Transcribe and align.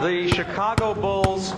the 0.00 0.28
Chicago 0.28 0.94
Bulls 0.94 1.52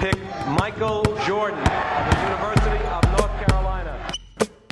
pick 0.00 0.16
Michael 0.58 1.02
Jordan 1.26 1.58
of 1.58 1.64
the 2.10 2.16
University 2.22 2.78
of 2.86 3.02
North 3.18 3.46
Carolina. 3.46 3.94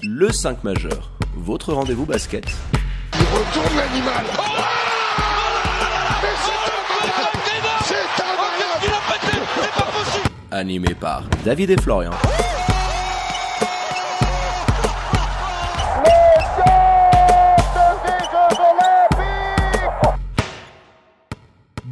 Le 0.02 0.32
5 0.32 0.64
majeur, 0.64 1.10
votre 1.36 1.74
rendez-vous 1.74 2.06
basket. 2.06 2.46
Il 3.12 3.20
retourne 3.20 3.76
l'animal. 3.76 4.24
Oh 4.38 4.42
Mais 6.22 6.36
c'est 6.42 7.02
incroyable 7.02 7.84
C'est 7.84 8.08
Animé 10.50 10.94
par 10.94 11.24
David 11.44 11.68
et 11.70 11.76
Florian. 11.76 12.12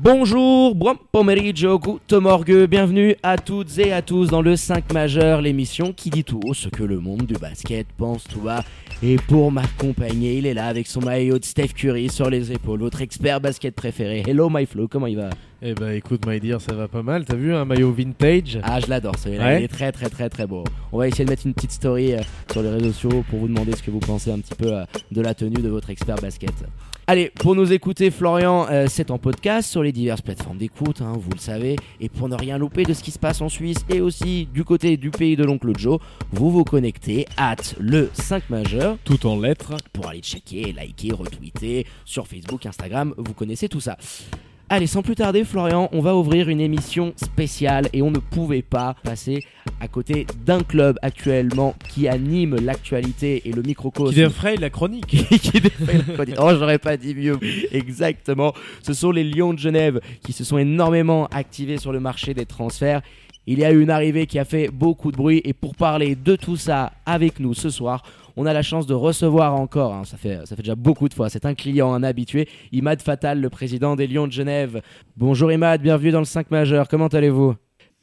Bonjour, 0.07 0.75
buon 0.75 0.97
pomeriggio, 1.13 1.79
guten 1.79 2.19
morgue, 2.19 2.67
bienvenue 2.67 3.15
à 3.23 3.39
toutes 3.39 3.79
et 3.79 3.93
à 3.93 4.03
tous 4.03 4.27
dans 4.31 4.43
le 4.43 4.57
5 4.57 4.93
majeur, 4.93 5.41
l'émission 5.41 5.93
qui 5.93 6.11
dit 6.11 6.25
tout 6.25 6.41
haut 6.45 6.55
ce 6.55 6.69
que 6.69 6.83
le 6.83 6.99
monde 6.99 7.23
du 7.25 7.35
basket 7.35 7.87
pense 7.97 8.25
tout 8.25 8.41
bas. 8.41 8.65
Et 9.01 9.15
pour 9.15 9.53
m'accompagner, 9.53 10.39
il 10.39 10.47
est 10.47 10.55
là 10.55 10.67
avec 10.67 10.89
son 10.89 11.03
maillot 11.03 11.39
de 11.39 11.45
Steph 11.45 11.69
Curry 11.77 12.09
sur 12.09 12.29
les 12.31 12.51
épaules, 12.51 12.81
votre 12.81 13.01
expert 13.01 13.41
basket 13.41 13.77
préféré. 13.77 14.25
Hello 14.27 14.51
my 14.51 14.67
flow, 14.67 14.89
comment 14.89 15.07
il 15.07 15.19
va? 15.19 15.31
Eh 15.63 15.73
ben 15.75 15.93
écoute 15.93 16.27
my 16.27 16.41
dear, 16.41 16.61
ça 16.61 16.75
va 16.75 16.89
pas 16.89 17.05
mal, 17.05 17.25
t'as 17.25 17.37
vu 17.37 17.55
un 17.55 17.65
maillot 17.65 17.93
vintage? 17.93 18.59
Ah 18.65 18.81
je 18.81 18.89
l'adore, 18.89 19.15
celui-là, 19.17 19.45
Ouais. 19.45 19.61
il 19.61 19.65
est 19.67 19.69
très 19.69 19.93
très 19.93 20.09
très 20.09 20.29
très 20.29 20.49
beau. 20.49 20.65
On 20.91 20.99
va 20.99 21.07
essayer 21.07 21.25
de 21.25 21.31
mettre 21.31 21.47
une 21.47 21.55
petite 21.55 21.71
story 21.71 22.15
euh, 22.15 22.19
sur 22.51 22.63
les 22.63 22.71
réseaux 22.71 22.91
sociaux 22.93 23.25
pour 23.31 23.39
vous 23.39 23.47
demander 23.47 23.71
ce 23.77 23.83
que 23.85 23.93
vous 23.93 24.01
pensez 24.01 24.33
un 24.33 24.41
petit 24.41 24.57
peu 24.57 24.73
euh, 24.75 24.85
de 25.13 25.21
la 25.21 25.33
tenue 25.35 25.63
de 25.63 25.69
votre 25.69 25.91
expert 25.91 26.17
basket. 26.17 26.51
Allez, 27.09 27.33
pour 27.35 27.57
nous 27.57 27.73
écouter, 27.73 28.13
Florian, 28.13 28.69
euh, 28.71 28.87
c'est 28.89 29.11
en 29.11 29.19
podcast 29.19 29.69
sur 29.69 29.83
les 29.83 29.91
diverses 29.91 30.21
plateformes 30.21 30.59
d'écoute, 30.59 31.01
hein, 31.01 31.15
vous 31.17 31.33
le 31.33 31.41
savez. 31.41 31.75
Et 32.01 32.09
pour 32.09 32.29
ne 32.29 32.37
rien 32.37 32.59
louper 32.59 32.85
de 32.85 32.93
ce 32.93 33.03
qui 33.03 33.11
se 33.11 33.19
passe 33.19 33.41
en 33.41 33.49
Suisse 33.49 33.79
et 33.89 34.01
aussi 34.01 34.47
du 34.47 34.63
côté 34.63 34.97
du 34.97 35.11
pays 35.11 35.35
de 35.35 35.43
l'oncle 35.43 35.73
Joe, 35.77 35.99
vous 36.31 36.53
vous 36.53 36.63
connectez 36.63 37.27
at 37.37 37.57
le 37.81 38.09
5 38.13 38.51
majeur 38.51 38.99
tout 39.05 39.27
en 39.27 39.41
lettres. 39.41 39.75
pour 39.93 40.07
aller 40.07 40.21
checker, 40.21 40.73
liker, 40.73 41.13
retweeter 41.13 41.87
sur 42.05 42.29
Facebook, 42.29 42.67
Instagram, 42.67 43.15
vous 43.17 43.35
connaissez 43.35 43.69
tout 43.69 43.81
ça. 43.81 43.97
Allez, 44.75 44.87
sans 44.87 45.03
plus 45.03 45.17
tarder, 45.17 45.45
Florian, 45.45 45.91
on 45.93 46.01
va 46.01 46.17
ouvrir 46.17 46.49
une 46.49 46.59
émission 46.59 47.13
spéciale 47.17 47.91
et 47.93 48.01
on 48.01 48.11
ne 48.11 48.21
pouvait 48.21 48.63
pas 48.63 48.97
passer 49.05 49.45
à 49.83 49.87
côté 49.87 50.27
d'un 50.47 50.63
club 50.63 50.99
actuellement 51.03 51.75
qui 51.91 52.09
anime 52.09 52.57
l'actualité 52.57 53.43
et 53.45 53.53
le 53.53 53.61
microcosme. 53.61 54.15
Qui 54.15 54.21
défraye 54.21 54.57
la 54.57 54.71
chronique. 54.71 55.09
qui 55.29 55.61
défraye 55.61 55.99
la 55.99 56.15
chronique. 56.15 56.37
Oh, 56.41 56.53
j'aurais 56.59 56.79
pas 56.79 56.97
dit 56.97 57.15
mieux. 57.15 57.39
Exactement. 57.71 58.55
Ce 58.83 58.95
sont 58.95 59.11
les 59.11 59.25
Lions 59.25 59.53
de 59.53 59.59
Genève 59.59 60.01
qui 60.25 60.33
se 60.33 60.43
sont 60.43 60.57
énormément 60.57 61.27
activés 61.27 61.77
sur 61.77 61.93
le 61.93 62.01
marché 62.01 62.33
des 62.33 62.47
transferts. 62.47 63.03
Il 63.47 63.59
y 63.59 63.67
a 63.67 63.73
eu 63.73 63.83
une 63.83 63.91
arrivée 63.91 64.27
qui 64.27 64.39
a 64.39 64.47
fait 64.47 64.69
beaucoup 64.69 65.13
de 65.13 65.19
bruit 65.19 65.43
et 65.45 65.53
pour 65.53 65.75
parler 65.75 66.15
de 66.15 66.35
tout 66.35 66.57
ça 66.57 66.95
avec 67.05 67.41
nous 67.41 67.53
ce 67.53 67.69
soir, 67.69 68.05
on 68.37 68.47
a 68.47 68.53
la 68.53 68.63
chance 68.63 68.87
de 68.87 68.95
recevoir 68.95 69.55
encore, 69.55 69.95
hein, 69.95 70.05
ça, 70.05 70.17
fait, 70.17 70.47
ça 70.47 70.57
fait 70.57 70.63
déjà 70.63 70.75
beaucoup 70.75 71.09
de 71.09 71.15
fois, 71.15 71.29
c'est 71.29 71.47
un 71.47 71.55
client, 71.55 71.93
un 71.93 72.03
habitué, 72.03 72.49
Imad 72.73 73.03
Fatal, 73.03 73.41
le 73.41 73.51
président 73.51 73.97
des 73.97 74.07
Lions 74.07 74.27
de 74.27 74.33
Genève. 74.33 74.83
Bonjour 75.17 75.53
Imad, 75.53 75.83
bienvenue 75.83 76.11
dans 76.11 76.19
le 76.19 76.25
5 76.25 76.51
majeur, 76.51 76.89
comment 76.89 77.09
allez-vous? 77.09 77.55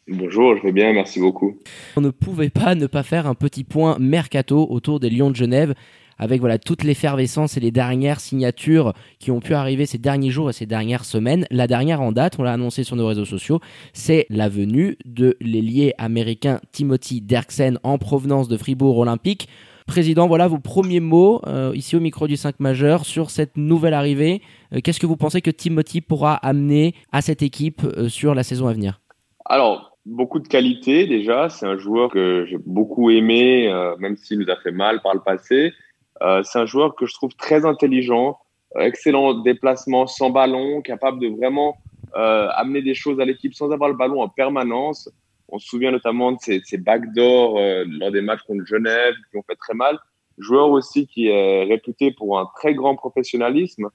Bonjour, 0.07 0.57
je 0.57 0.63
vais 0.63 0.71
bien, 0.71 0.91
merci 0.91 1.19
beaucoup. 1.19 1.57
On 1.95 2.01
ne 2.01 2.09
pouvait 2.09 2.49
pas 2.49 2.73
ne 2.73 2.87
pas 2.87 3.03
faire 3.03 3.27
un 3.27 3.35
petit 3.35 3.63
point 3.63 3.97
mercato 3.99 4.67
autour 4.69 4.99
des 4.99 5.09
Lions 5.09 5.29
de 5.29 5.35
Genève 5.35 5.75
avec 6.19 6.41
voilà 6.41 6.59
toute 6.59 6.83
l'effervescence 6.83 7.57
et 7.57 7.59
les 7.59 7.71
dernières 7.71 8.19
signatures 8.19 8.93
qui 9.17 9.31
ont 9.31 9.39
pu 9.39 9.53
arriver 9.53 9.85
ces 9.85 9.97
derniers 9.97 10.29
jours 10.29 10.49
et 10.49 10.53
ces 10.53 10.65
dernières 10.65 11.05
semaines. 11.05 11.45
La 11.49 11.65
dernière 11.65 12.01
en 12.01 12.11
date, 12.11 12.37
on 12.37 12.43
l'a 12.43 12.53
annoncé 12.53 12.83
sur 12.83 12.95
nos 12.95 13.07
réseaux 13.07 13.25
sociaux, 13.25 13.59
c'est 13.93 14.27
la 14.29 14.49
venue 14.49 14.97
de 15.05 15.37
l'ailier 15.41 15.93
américain 15.97 16.59
Timothy 16.71 17.21
Derksen 17.21 17.79
en 17.83 17.97
provenance 17.97 18.47
de 18.49 18.57
Fribourg 18.57 18.97
Olympique. 18.97 19.47
Président, 19.89 20.27
voilà 20.27 20.47
vos 20.47 20.59
premiers 20.59 20.99
mots 20.99 21.41
euh, 21.47 21.71
ici 21.73 21.95
au 21.95 21.99
micro 21.99 22.27
du 22.27 22.37
5 22.37 22.59
majeur 22.59 23.05
sur 23.05 23.31
cette 23.31 23.57
nouvelle 23.57 23.95
arrivée. 23.95 24.43
Euh, 24.71 24.81
Qu'est-ce 24.83 24.99
que 24.99 25.07
vous 25.07 25.17
pensez 25.17 25.41
que 25.41 25.49
Timothy 25.49 25.99
pourra 25.99 26.35
amener 26.35 26.93
à 27.11 27.23
cette 27.23 27.41
équipe 27.41 27.81
euh, 27.83 28.07
sur 28.07 28.35
la 28.35 28.43
saison 28.43 28.67
à 28.67 28.73
venir? 28.73 29.01
Alors, 29.45 29.97
beaucoup 30.05 30.37
de 30.37 30.47
qualité 30.47 31.07
déjà. 31.07 31.49
C'est 31.49 31.65
un 31.65 31.75
joueur 31.75 32.11
que 32.11 32.45
j'ai 32.45 32.59
beaucoup 32.63 33.09
aimé, 33.09 33.67
même 33.97 34.15
s'il 34.15 34.37
nous 34.37 34.49
a 34.51 34.57
fait 34.57 34.71
mal 34.71 35.01
par 35.01 35.15
le 35.15 35.21
passé. 35.21 35.73
C'est 36.21 36.59
un 36.59 36.67
joueur 36.67 36.95
que 36.95 37.07
je 37.07 37.13
trouve 37.15 37.33
très 37.35 37.65
intelligent, 37.65 38.37
excellent 38.77 39.33
déplacement 39.41 40.05
sans 40.05 40.29
ballon, 40.29 40.81
capable 40.81 41.19
de 41.19 41.29
vraiment 41.29 41.77
amener 42.13 42.83
des 42.83 42.93
choses 42.93 43.19
à 43.19 43.25
l'équipe 43.25 43.55
sans 43.55 43.71
avoir 43.71 43.89
le 43.89 43.95
ballon 43.95 44.21
en 44.21 44.29
permanence. 44.29 45.09
On 45.51 45.59
se 45.59 45.67
souvient 45.67 45.91
notamment 45.91 46.31
de 46.31 46.37
ses 46.39 46.77
backdoors 46.77 47.57
euh, 47.57 47.83
lors 47.87 48.11
des 48.11 48.21
matchs 48.21 48.43
contre 48.43 48.65
Genève 48.65 49.15
qui 49.31 49.37
ont 49.37 49.43
fait 49.43 49.55
très 49.55 49.73
mal. 49.73 49.97
Joueur 50.37 50.69
aussi 50.69 51.07
qui 51.07 51.27
est 51.27 51.63
réputé 51.63 52.11
pour 52.11 52.39
un 52.39 52.47
très 52.55 52.73
grand 52.73 52.95
professionnalisme, 52.95 53.89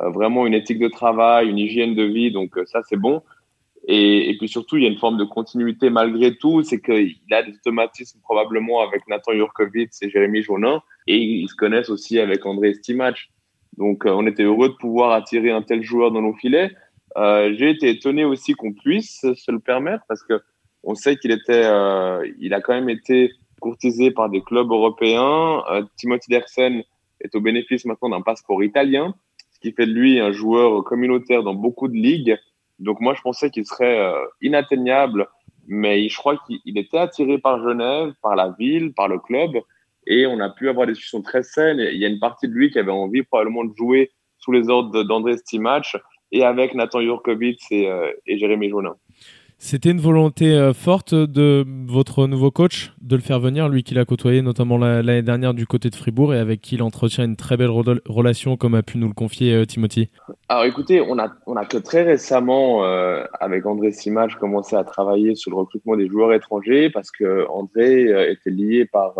euh, 0.00 0.10
vraiment 0.10 0.46
une 0.46 0.54
éthique 0.54 0.78
de 0.78 0.88
travail, 0.88 1.48
une 1.48 1.58
hygiène 1.58 1.94
de 1.94 2.04
vie. 2.04 2.30
Donc 2.30 2.56
euh, 2.56 2.64
ça, 2.66 2.80
c'est 2.88 2.96
bon. 2.96 3.22
Et, 3.88 4.36
puis 4.38 4.48
surtout, 4.48 4.76
il 4.76 4.84
y 4.84 4.86
a 4.86 4.90
une 4.90 4.98
forme 4.98 5.16
de 5.16 5.24
continuité 5.24 5.90
malgré 5.90 6.36
tout, 6.36 6.62
c'est 6.62 6.80
qu'il 6.80 7.16
a 7.32 7.42
des 7.42 7.54
automatismes 7.54 8.20
probablement 8.20 8.80
avec 8.80 9.08
Nathan 9.08 9.32
Jurkovic 9.32 9.90
et 10.02 10.10
Jérémy 10.10 10.42
Jaunin, 10.42 10.82
et 11.06 11.16
ils 11.16 11.48
se 11.48 11.54
connaissent 11.54 11.88
aussi 11.88 12.20
avec 12.20 12.44
André 12.44 12.74
Stimac. 12.74 13.30
Donc 13.78 14.04
on 14.04 14.26
était 14.26 14.42
heureux 14.42 14.68
de 14.68 14.74
pouvoir 14.74 15.12
attirer 15.12 15.50
un 15.50 15.62
tel 15.62 15.82
joueur 15.82 16.12
dans 16.12 16.20
nos 16.20 16.34
filets. 16.34 16.70
J'ai 17.16 17.70
été 17.70 17.88
étonné 17.88 18.26
aussi 18.26 18.52
qu'on 18.52 18.74
puisse 18.74 19.22
se 19.22 19.50
le 19.50 19.60
permettre 19.60 20.04
parce 20.06 20.22
que 20.22 20.42
on 20.82 20.94
sait 20.94 21.16
qu'il 21.16 21.30
était, 21.30 21.64
euh, 21.64 22.26
il 22.38 22.54
a 22.54 22.60
quand 22.60 22.74
même 22.74 22.88
été 22.88 23.32
courtisé 23.60 24.10
par 24.10 24.30
des 24.30 24.40
clubs 24.40 24.70
européens. 24.70 25.62
Euh, 25.70 25.82
Timothy 25.96 26.30
Derksen 26.30 26.82
est 27.20 27.34
au 27.34 27.40
bénéfice 27.40 27.84
maintenant 27.84 28.08
d'un 28.08 28.22
passeport 28.22 28.62
italien, 28.62 29.14
ce 29.52 29.60
qui 29.60 29.72
fait 29.72 29.86
de 29.86 29.92
lui 29.92 30.20
un 30.20 30.32
joueur 30.32 30.82
communautaire 30.84 31.42
dans 31.42 31.54
beaucoup 31.54 31.88
de 31.88 31.94
ligues. 31.94 32.38
Donc 32.78 33.00
moi, 33.00 33.14
je 33.14 33.20
pensais 33.20 33.50
qu'il 33.50 33.66
serait 33.66 34.00
euh, 34.00 34.24
inatteignable, 34.40 35.28
mais 35.68 36.08
je 36.08 36.16
crois 36.16 36.38
qu'il 36.46 36.58
il 36.64 36.78
était 36.78 36.98
attiré 36.98 37.38
par 37.38 37.62
Genève, 37.62 38.14
par 38.22 38.34
la 38.34 38.54
ville, 38.58 38.94
par 38.94 39.08
le 39.08 39.18
club, 39.18 39.52
et 40.06 40.26
on 40.26 40.40
a 40.40 40.48
pu 40.48 40.68
avoir 40.68 40.86
des 40.86 40.94
discussions 40.94 41.22
très 41.22 41.42
saines. 41.42 41.78
Il 41.78 41.98
y 41.98 42.04
a 42.04 42.08
une 42.08 42.18
partie 42.18 42.48
de 42.48 42.52
lui 42.52 42.70
qui 42.70 42.78
avait 42.78 42.90
envie 42.90 43.22
probablement 43.22 43.64
de 43.64 43.76
jouer 43.76 44.10
sous 44.38 44.52
les 44.52 44.68
ordres 44.70 45.02
d'André 45.02 45.36
Stimac 45.36 45.96
et 46.32 46.44
avec 46.44 46.74
Nathan 46.74 47.00
Jurkovic 47.00 47.60
et, 47.70 47.88
euh, 47.88 48.10
Jérémy 48.26 48.70
Jaunin. 48.70 48.96
C'était 49.62 49.90
une 49.90 50.00
volonté 50.00 50.54
euh, 50.54 50.72
forte 50.72 51.14
de 51.14 51.66
votre 51.86 52.26
nouveau 52.26 52.50
coach 52.50 52.94
de 53.02 53.14
le 53.14 53.20
faire 53.20 53.40
venir, 53.40 53.68
lui 53.68 53.82
qu'il 53.82 53.98
a 53.98 54.06
côtoyé 54.06 54.40
notamment 54.40 54.78
la- 54.78 55.02
l'année 55.02 55.20
dernière 55.20 55.52
du 55.52 55.66
côté 55.66 55.90
de 55.90 55.94
Fribourg 55.94 56.32
et 56.32 56.38
avec 56.38 56.62
qui 56.62 56.76
il 56.76 56.82
entretient 56.82 57.24
une 57.24 57.36
très 57.36 57.58
belle 57.58 57.68
rela- 57.68 58.00
relation 58.08 58.56
comme 58.56 58.74
a 58.74 58.82
pu 58.82 58.96
nous 58.96 59.06
le 59.06 59.12
confier 59.12 59.52
euh, 59.54 59.66
Timothy. 59.66 60.08
Alors 60.48 60.64
écoutez, 60.64 61.02
on 61.02 61.18
a, 61.18 61.30
on 61.46 61.56
a 61.56 61.66
que 61.66 61.76
très 61.76 62.04
récemment, 62.04 62.86
euh, 62.86 63.22
avec 63.38 63.66
André 63.66 63.92
Simage, 63.92 64.36
commencé 64.36 64.76
à 64.76 64.82
travailler 64.82 65.34
sur 65.34 65.50
le 65.50 65.58
recrutement 65.58 65.94
des 65.94 66.08
joueurs 66.08 66.32
étrangers 66.32 66.88
parce 66.88 67.10
que 67.10 67.46
André 67.50 68.04
était 68.32 68.50
lié 68.50 68.86
par, 68.86 69.12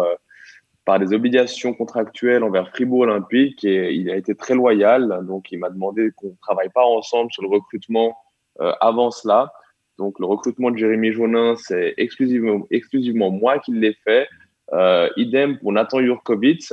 par 0.87 0.99
des 0.99 1.13
obligations 1.13 1.75
contractuelles 1.75 2.45
envers 2.45 2.71
Fribourg 2.71 3.01
Olympique 3.01 3.63
et 3.67 3.93
il 3.93 4.09
a 4.09 4.17
été 4.17 4.35
très 4.35 4.55
loyal. 4.55 5.21
Donc 5.29 5.53
il 5.53 5.59
m'a 5.59 5.69
demandé 5.69 6.13
qu'on 6.17 6.29
ne 6.29 6.41
travaille 6.41 6.71
pas 6.71 6.87
ensemble 6.87 7.31
sur 7.31 7.43
le 7.43 7.49
recrutement 7.51 8.17
avant 8.81 9.11
cela. 9.11 9.53
Donc 10.01 10.19
le 10.19 10.25
recrutement 10.25 10.71
de 10.71 10.79
Jérémy 10.79 11.13
Jaunin, 11.13 11.57
c'est 11.57 11.93
exclusivement, 11.99 12.67
exclusivement 12.71 13.31
moi 13.31 13.59
qui 13.59 13.73
l'ai 13.73 13.93
fait. 14.03 14.27
Euh, 14.73 15.11
idem 15.19 15.59
pour 15.59 15.73
Nathan 15.73 16.01
Jurkovic. 16.01 16.73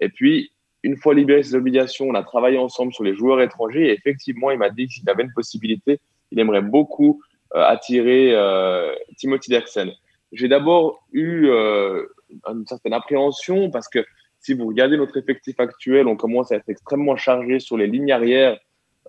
Et 0.00 0.08
puis, 0.08 0.52
une 0.82 0.96
fois 0.96 1.12
libéré 1.12 1.42
ses 1.42 1.54
obligations, 1.54 2.06
on 2.08 2.14
a 2.14 2.22
travaillé 2.22 2.56
ensemble 2.56 2.94
sur 2.94 3.04
les 3.04 3.14
joueurs 3.14 3.42
étrangers. 3.42 3.88
Et 3.88 3.92
effectivement, 3.92 4.50
il 4.50 4.58
m'a 4.58 4.70
dit 4.70 4.86
que 4.86 4.92
s'il 4.94 5.10
avait 5.10 5.24
une 5.24 5.34
possibilité, 5.34 6.00
il 6.30 6.38
aimerait 6.40 6.62
beaucoup 6.62 7.20
euh, 7.54 7.62
attirer 7.62 8.30
euh, 8.32 8.94
Timothy 9.18 9.50
Derksen. 9.50 9.90
J'ai 10.32 10.48
d'abord 10.48 11.04
eu 11.12 11.48
une 11.50 12.66
certaine 12.66 12.94
appréhension 12.94 13.70
parce 13.70 13.86
que 13.86 14.02
si 14.40 14.54
vous 14.54 14.66
regardez 14.66 14.96
notre 14.96 15.18
effectif 15.18 15.60
actuel, 15.60 16.06
on 16.08 16.16
commence 16.16 16.50
à 16.52 16.56
être 16.56 16.70
extrêmement 16.70 17.16
chargé 17.16 17.58
sur 17.58 17.76
les 17.76 17.86
lignes 17.86 18.10
arrières, 18.10 18.58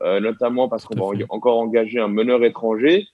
notamment 0.02 0.68
parce 0.68 0.84
qu'on 0.84 0.96
va 1.00 1.06
en- 1.06 1.14
encore 1.30 1.60
engager 1.60 2.00
un 2.02 2.10
meneur 2.10 2.44
étranger. 2.44 3.08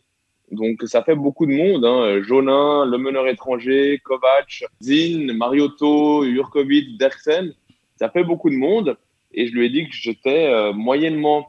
Donc 0.51 0.81
ça 0.85 1.03
fait 1.03 1.15
beaucoup 1.15 1.45
de 1.45 1.51
monde. 1.51 1.85
Hein. 1.85 2.21
Jonin, 2.23 2.85
le 2.85 2.97
meneur 2.97 3.27
étranger, 3.27 3.99
Kovac, 4.03 4.63
Zin, 4.81 5.33
Mariotto, 5.33 6.25
Jurkovic, 6.25 6.97
Derksen. 6.97 7.53
Ça 7.95 8.09
fait 8.09 8.23
beaucoup 8.23 8.49
de 8.49 8.55
monde. 8.55 8.97
Et 9.31 9.47
je 9.47 9.53
lui 9.53 9.65
ai 9.65 9.69
dit 9.69 9.87
que 9.87 9.93
j'étais 9.93 10.47
euh, 10.47 10.73
moyennement 10.73 11.47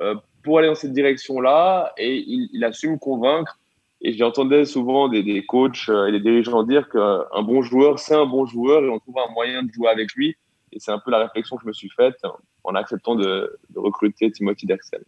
euh, 0.00 0.14
pour 0.42 0.58
aller 0.58 0.68
dans 0.68 0.74
cette 0.74 0.92
direction-là. 0.92 1.92
Et 1.98 2.16
il, 2.16 2.48
il 2.52 2.64
a 2.64 2.72
su 2.72 2.88
me 2.88 2.96
convaincre. 2.96 3.58
Et 4.00 4.12
j'entendais 4.12 4.64
souvent 4.64 5.08
des, 5.08 5.22
des 5.22 5.44
coachs 5.44 5.88
euh, 5.88 6.06
et 6.06 6.12
des 6.12 6.20
dirigeants 6.20 6.62
dire 6.62 6.88
qu'un 6.88 7.42
bon 7.42 7.62
joueur, 7.62 7.98
c'est 7.98 8.14
un 8.14 8.26
bon 8.26 8.46
joueur 8.46 8.84
et 8.84 8.88
on 8.88 8.98
trouve 8.98 9.18
un 9.18 9.32
moyen 9.32 9.64
de 9.64 9.72
jouer 9.72 9.88
avec 9.88 10.14
lui. 10.14 10.36
Et 10.72 10.78
c'est 10.78 10.92
un 10.92 10.98
peu 10.98 11.10
la 11.10 11.18
réflexion 11.18 11.56
que 11.56 11.62
je 11.62 11.68
me 11.68 11.72
suis 11.72 11.90
faite 11.90 12.20
en 12.62 12.74
acceptant 12.74 13.14
de, 13.16 13.58
de 13.70 13.78
recruter 13.78 14.30
Timothy 14.30 14.66
Derksen. 14.66 15.00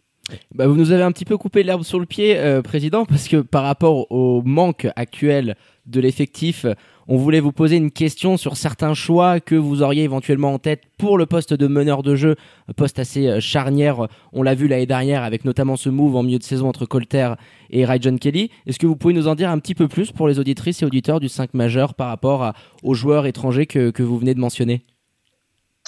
Bah, 0.53 0.67
vous 0.67 0.75
nous 0.75 0.91
avez 0.91 1.03
un 1.03 1.11
petit 1.11 1.25
peu 1.25 1.37
coupé 1.37 1.63
l'herbe 1.63 1.83
sur 1.83 1.99
le 1.99 2.05
pied, 2.05 2.37
euh, 2.37 2.61
Président, 2.61 3.05
parce 3.05 3.27
que 3.27 3.37
par 3.37 3.63
rapport 3.63 4.11
au 4.11 4.41
manque 4.43 4.87
actuel 4.95 5.55
de 5.87 5.99
l'effectif, 5.99 6.65
on 7.07 7.17
voulait 7.17 7.39
vous 7.39 7.51
poser 7.51 7.75
une 7.75 7.91
question 7.91 8.37
sur 8.37 8.55
certains 8.55 8.93
choix 8.93 9.39
que 9.39 9.55
vous 9.55 9.81
auriez 9.81 10.03
éventuellement 10.03 10.53
en 10.53 10.59
tête 10.59 10.83
pour 10.97 11.17
le 11.17 11.25
poste 11.25 11.53
de 11.53 11.67
meneur 11.67 12.03
de 12.03 12.15
jeu, 12.15 12.35
poste 12.77 12.99
assez 12.99 13.27
euh, 13.27 13.39
charnière. 13.39 14.07
On 14.31 14.43
l'a 14.43 14.53
vu 14.53 14.67
l'année 14.67 14.85
dernière 14.85 15.23
avec 15.23 15.43
notamment 15.43 15.75
ce 15.75 15.89
move 15.89 16.15
en 16.15 16.23
milieu 16.23 16.39
de 16.39 16.43
saison 16.43 16.69
entre 16.69 16.85
Colter 16.85 17.33
et 17.71 17.85
John 17.99 18.19
Kelly. 18.19 18.51
Est-ce 18.67 18.79
que 18.79 18.87
vous 18.87 18.95
pouvez 18.95 19.13
nous 19.13 19.27
en 19.27 19.35
dire 19.35 19.49
un 19.49 19.59
petit 19.59 19.75
peu 19.75 19.87
plus 19.87 20.11
pour 20.11 20.27
les 20.27 20.39
auditrices 20.39 20.81
et 20.83 20.85
auditeurs 20.85 21.19
du 21.19 21.29
5 21.29 21.53
majeur 21.53 21.95
par 21.95 22.07
rapport 22.07 22.53
aux 22.83 22.93
joueurs 22.93 23.25
étrangers 23.25 23.65
que 23.65 24.03
vous 24.03 24.17
venez 24.17 24.33
de 24.33 24.39
mentionner? 24.39 24.85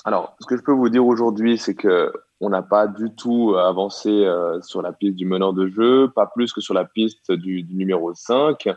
Alors, 0.06 0.36
ce 0.42 0.48
que 0.48 0.58
je 0.58 0.62
peux 0.62 0.74
vous 0.74 0.90
dire 0.90 1.06
aujourd'hui, 1.06 1.58
c'est 1.58 1.76
que 1.76 2.12
on 2.44 2.50
n'a 2.50 2.62
pas 2.62 2.88
du 2.88 3.10
tout 3.16 3.56
avancé 3.56 4.10
euh, 4.10 4.62
sur 4.62 4.82
la 4.82 4.92
piste 4.92 5.16
du 5.16 5.26
meneur 5.26 5.54
de 5.54 5.68
jeu, 5.68 6.12
pas 6.14 6.28
plus 6.28 6.52
que 6.52 6.60
sur 6.60 6.74
la 6.74 6.84
piste 6.84 7.32
du, 7.32 7.66
numéro 7.70 8.14
5. 8.14 8.68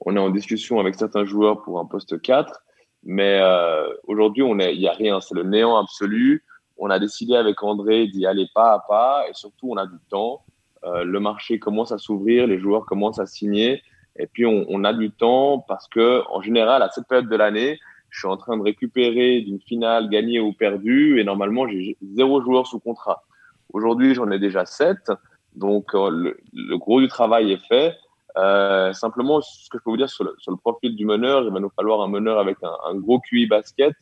On 0.00 0.16
est 0.16 0.18
en 0.18 0.30
discussion 0.30 0.80
avec 0.80 0.96
certains 0.96 1.24
joueurs 1.24 1.62
pour 1.62 1.78
un 1.78 1.84
poste 1.84 2.20
4, 2.20 2.60
mais 3.04 3.38
euh, 3.40 3.88
aujourd'hui, 4.08 4.44
il 4.44 4.78
n'y 4.78 4.88
a 4.88 4.92
rien, 4.92 5.20
c'est 5.20 5.36
le 5.36 5.44
néant 5.44 5.76
absolu. 5.76 6.44
On 6.76 6.90
a 6.90 6.98
décidé 6.98 7.36
avec 7.36 7.62
André 7.62 8.08
d'y 8.08 8.26
aller 8.26 8.48
pas 8.52 8.72
à 8.72 8.80
pas 8.80 9.24
et 9.30 9.32
surtout, 9.32 9.70
on 9.70 9.76
a 9.76 9.86
du 9.86 9.98
temps. 10.10 10.42
Euh, 10.82 11.04
le 11.04 11.20
marché 11.20 11.60
commence 11.60 11.92
à 11.92 11.98
s'ouvrir, 11.98 12.48
les 12.48 12.58
joueurs 12.58 12.84
commencent 12.84 13.20
à 13.20 13.26
signer 13.26 13.80
et 14.16 14.26
puis 14.26 14.44
on, 14.44 14.66
on 14.68 14.82
a 14.82 14.92
du 14.92 15.12
temps 15.12 15.64
parce 15.68 15.86
que 15.86 16.22
en 16.28 16.42
général, 16.42 16.82
à 16.82 16.90
cette 16.90 17.06
période 17.06 17.28
de 17.28 17.36
l'année, 17.36 17.78
je 18.14 18.20
suis 18.20 18.28
en 18.28 18.36
train 18.36 18.56
de 18.56 18.62
récupérer 18.62 19.40
d'une 19.40 19.60
finale 19.60 20.08
gagnée 20.08 20.38
ou 20.38 20.52
perdue 20.52 21.18
et 21.18 21.24
normalement 21.24 21.66
j'ai 21.66 21.96
zéro 22.00 22.40
joueur 22.40 22.64
sous 22.64 22.78
contrat. 22.78 23.24
Aujourd'hui 23.72 24.14
j'en 24.14 24.30
ai 24.30 24.38
déjà 24.38 24.64
sept, 24.66 25.10
donc 25.56 25.92
euh, 25.96 26.32
le, 26.52 26.78
gros 26.78 27.00
du 27.00 27.08
travail 27.08 27.50
est 27.50 27.66
fait. 27.66 27.96
Euh, 28.36 28.92
simplement, 28.92 29.40
ce 29.40 29.68
que 29.68 29.78
je 29.78 29.84
peux 29.84 29.90
vous 29.90 29.96
dire 29.96 30.08
sur 30.08 30.22
le, 30.22 30.56
profil 30.56 30.94
du 30.94 31.04
meneur, 31.04 31.42
il 31.42 31.50
va 31.50 31.58
nous 31.58 31.72
falloir 31.74 32.02
un 32.02 32.08
meneur 32.08 32.38
avec 32.38 32.58
un, 32.62 32.94
gros 32.94 33.18
QI 33.18 33.46
basket, 33.46 33.96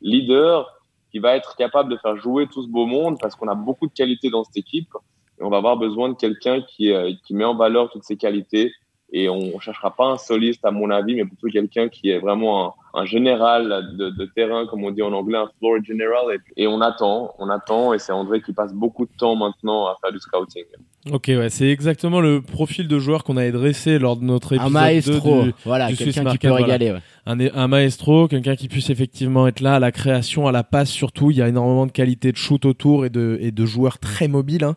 leader, 0.00 0.80
qui 1.12 1.20
va 1.20 1.36
être 1.36 1.54
capable 1.54 1.92
de 1.92 1.96
faire 1.98 2.16
jouer 2.16 2.48
tout 2.48 2.64
ce 2.64 2.68
beau 2.68 2.86
monde 2.86 3.18
parce 3.20 3.36
qu'on 3.36 3.48
a 3.48 3.54
beaucoup 3.54 3.86
de 3.86 3.92
qualités 3.92 4.28
dans 4.28 4.42
cette 4.42 4.56
équipe 4.56 4.92
et 5.38 5.44
on 5.44 5.50
va 5.50 5.58
avoir 5.58 5.76
besoin 5.76 6.08
de 6.08 6.14
quelqu'un 6.14 6.62
qui, 6.62 6.92
euh, 6.92 7.12
qui 7.24 7.34
met 7.34 7.44
en 7.44 7.54
valeur 7.54 7.90
toutes 7.90 8.04
ces 8.04 8.16
qualités 8.16 8.72
et 9.12 9.28
on 9.28 9.54
ne 9.54 9.60
cherchera 9.60 9.94
pas 9.94 10.06
un 10.06 10.16
soliste 10.16 10.64
à 10.64 10.72
mon 10.72 10.90
avis, 10.90 11.14
mais 11.14 11.24
plutôt 11.24 11.46
quelqu'un 11.46 11.88
qui 11.88 12.10
est 12.10 12.18
vraiment 12.18 12.66
un, 12.66 12.72
un 12.94 13.04
général 13.04 13.96
de, 13.96 14.10
de, 14.10 14.24
terrain, 14.34 14.66
comme 14.66 14.84
on 14.84 14.90
dit 14.90 15.02
en 15.02 15.12
anglais, 15.12 15.38
un 15.38 15.48
floor 15.58 15.78
general. 15.84 16.24
Et, 16.56 16.64
et 16.64 16.66
on 16.66 16.80
attend, 16.80 17.34
on 17.38 17.48
attend, 17.48 17.92
et 17.94 17.98
c'est 17.98 18.12
André 18.12 18.42
qui 18.42 18.52
passe 18.52 18.72
beaucoup 18.74 19.06
de 19.06 19.12
temps 19.18 19.34
maintenant 19.36 19.86
à 19.86 19.96
faire 20.00 20.12
du 20.12 20.18
scouting. 20.18 20.64
Ok, 21.10 21.24
ouais, 21.28 21.50
c'est 21.50 21.68
exactement 21.68 22.20
le 22.20 22.40
profil 22.40 22.86
de 22.86 22.98
joueur 23.00 23.24
qu'on 23.24 23.36
avait 23.36 23.50
dressé 23.50 23.98
lors 23.98 24.16
de 24.16 24.22
notre 24.24 24.52
épisode 24.52 24.70
Un 24.76 24.80
maestro, 24.80 25.42
2 25.42 25.42
du, 25.48 25.54
voilà, 25.64 25.88
du 25.88 25.96
Swiss 25.96 26.14
quelqu'un 26.14 26.30
qui 26.30 26.38
peut 26.38 26.48
voilà. 26.48 26.64
régaler. 26.64 26.92
ouais. 26.92 27.00
un, 27.26 27.38
un 27.40 27.66
maestro, 27.66 28.28
quelqu'un 28.28 28.54
qui 28.54 28.68
puisse 28.68 28.88
effectivement 28.88 29.48
être 29.48 29.58
là 29.60 29.74
à 29.74 29.78
la 29.80 29.90
création, 29.90 30.46
à 30.46 30.52
la 30.52 30.62
passe 30.62 30.90
surtout. 30.90 31.32
Il 31.32 31.38
y 31.38 31.42
a 31.42 31.48
énormément 31.48 31.86
de 31.86 31.90
qualité 31.90 32.30
de 32.30 32.36
shoot 32.36 32.64
autour 32.64 33.04
et 33.04 33.10
de, 33.10 33.36
et 33.40 33.50
de 33.50 33.66
joueurs 33.66 33.98
très 33.98 34.28
mobiles. 34.28 34.62
hein. 34.62 34.76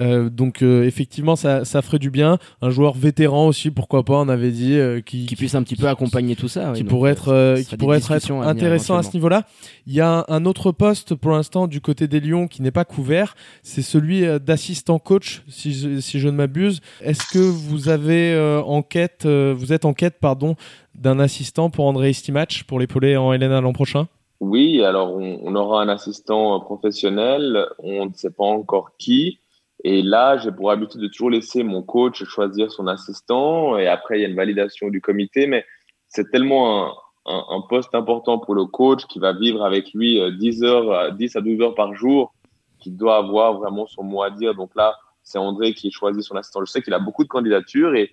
Euh, 0.00 0.30
donc 0.30 0.62
euh, 0.62 0.84
effectivement, 0.84 1.36
ça, 1.36 1.66
ça 1.66 1.82
ferait 1.82 1.98
du 1.98 2.08
bien. 2.10 2.38
Un 2.62 2.70
joueur 2.70 2.94
vétéran 2.94 3.46
aussi, 3.46 3.70
pourquoi 3.70 4.02
pas, 4.02 4.14
on 4.18 4.28
avait 4.30 4.52
dit, 4.52 4.78
euh, 4.78 5.02
qui, 5.02 5.26
Qui 5.26 5.36
puisse 5.36 5.54
un 5.54 5.62
petit 5.62 5.76
peu 5.76 5.88
accompagner 5.88 6.36
tout 6.36 6.48
ça. 6.48 6.72
qui 6.74 6.84
donc, 6.84 6.88
pourrait 6.90 7.14
euh, 7.28 7.55
être, 7.55 7.55
euh, 7.60 7.62
qui 7.62 7.76
pourrait 7.76 7.98
être, 7.98 8.12
intéressant 8.12 8.96
à 8.96 9.02
ce 9.02 9.12
niveau-là. 9.14 9.44
Il 9.86 9.94
y 9.94 10.00
a 10.00 10.24
un 10.28 10.44
autre 10.44 10.72
poste 10.72 11.14
pour 11.14 11.32
l'instant 11.32 11.66
du 11.66 11.80
côté 11.80 12.08
des 12.08 12.20
Lions 12.20 12.48
qui 12.48 12.62
n'est 12.62 12.70
pas 12.70 12.84
couvert, 12.84 13.34
c'est 13.62 13.82
celui 13.82 14.24
euh, 14.24 14.38
d'assistant 14.38 14.98
coach, 14.98 15.42
si 15.48 15.72
je, 15.72 16.00
si 16.00 16.18
je 16.18 16.28
ne 16.28 16.36
m'abuse. 16.36 16.80
Est-ce 17.00 17.32
que 17.32 17.38
vous 17.38 17.88
avez 17.88 18.32
euh, 18.32 18.60
en 18.62 18.82
quête, 18.82 19.26
euh, 19.26 19.54
vous 19.56 19.72
êtes 19.72 19.84
en 19.84 19.94
quête, 19.94 20.18
pardon, 20.20 20.56
d'un 20.94 21.18
assistant 21.18 21.70
pour 21.70 21.86
André 21.86 22.10
Estimach 22.10 22.64
pour 22.66 22.78
l'épauler 22.78 23.16
en 23.16 23.32
Helena 23.32 23.60
l'an 23.60 23.72
prochain? 23.72 24.08
Oui, 24.40 24.82
alors 24.82 25.14
on, 25.16 25.40
on 25.42 25.54
aura 25.54 25.82
un 25.82 25.88
assistant 25.88 26.60
professionnel, 26.60 27.66
on 27.78 28.06
ne 28.06 28.12
sait 28.12 28.30
pas 28.30 28.44
encore 28.44 28.92
qui. 28.98 29.38
Et 29.84 30.02
là, 30.02 30.36
j'ai 30.38 30.50
pour 30.50 30.70
habitude 30.70 31.00
de 31.00 31.08
toujours 31.08 31.30
laisser 31.30 31.62
mon 31.62 31.82
coach 31.82 32.24
choisir 32.24 32.72
son 32.72 32.86
assistant. 32.86 33.78
Et 33.78 33.86
après, 33.86 34.18
il 34.18 34.22
y 34.22 34.24
a 34.24 34.28
une 34.28 34.36
validation 34.36 34.88
du 34.88 35.00
comité. 35.00 35.46
Mais 35.46 35.64
c'est 36.08 36.30
tellement 36.30 36.92
un, 37.26 37.60
poste 37.60 37.94
important 37.94 38.38
pour 38.38 38.54
le 38.54 38.66
coach 38.66 39.06
qui 39.06 39.18
va 39.18 39.32
vivre 39.32 39.64
avec 39.64 39.92
lui 39.92 40.20
euh, 40.20 40.30
10 40.30 40.62
heures, 40.62 40.90
euh, 40.90 41.10
10 41.10 41.36
à 41.36 41.40
12 41.40 41.60
heures 41.60 41.74
par 41.74 41.94
jour, 41.94 42.32
qui 42.78 42.90
doit 42.90 43.16
avoir 43.16 43.54
vraiment 43.54 43.86
son 43.86 44.04
mot 44.04 44.22
à 44.22 44.30
dire. 44.30 44.54
Donc 44.54 44.70
là, 44.76 44.96
c'est 45.22 45.38
André 45.38 45.74
qui 45.74 45.90
choisit 45.90 46.22
son 46.22 46.36
assistant. 46.36 46.64
Je 46.64 46.70
sais 46.70 46.82
qu'il 46.82 46.94
a 46.94 46.98
beaucoup 46.98 47.24
de 47.24 47.28
candidatures 47.28 47.94
et, 47.94 48.12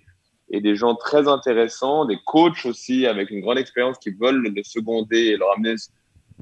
des 0.50 0.76
gens 0.76 0.94
très 0.94 1.26
intéressants, 1.26 2.04
des 2.04 2.18
coachs 2.24 2.64
aussi 2.66 3.06
avec 3.06 3.30
une 3.30 3.40
grande 3.40 3.58
expérience 3.58 3.98
qui 3.98 4.10
veulent 4.10 4.42
le 4.42 4.62
seconder 4.62 5.36
et 5.36 5.38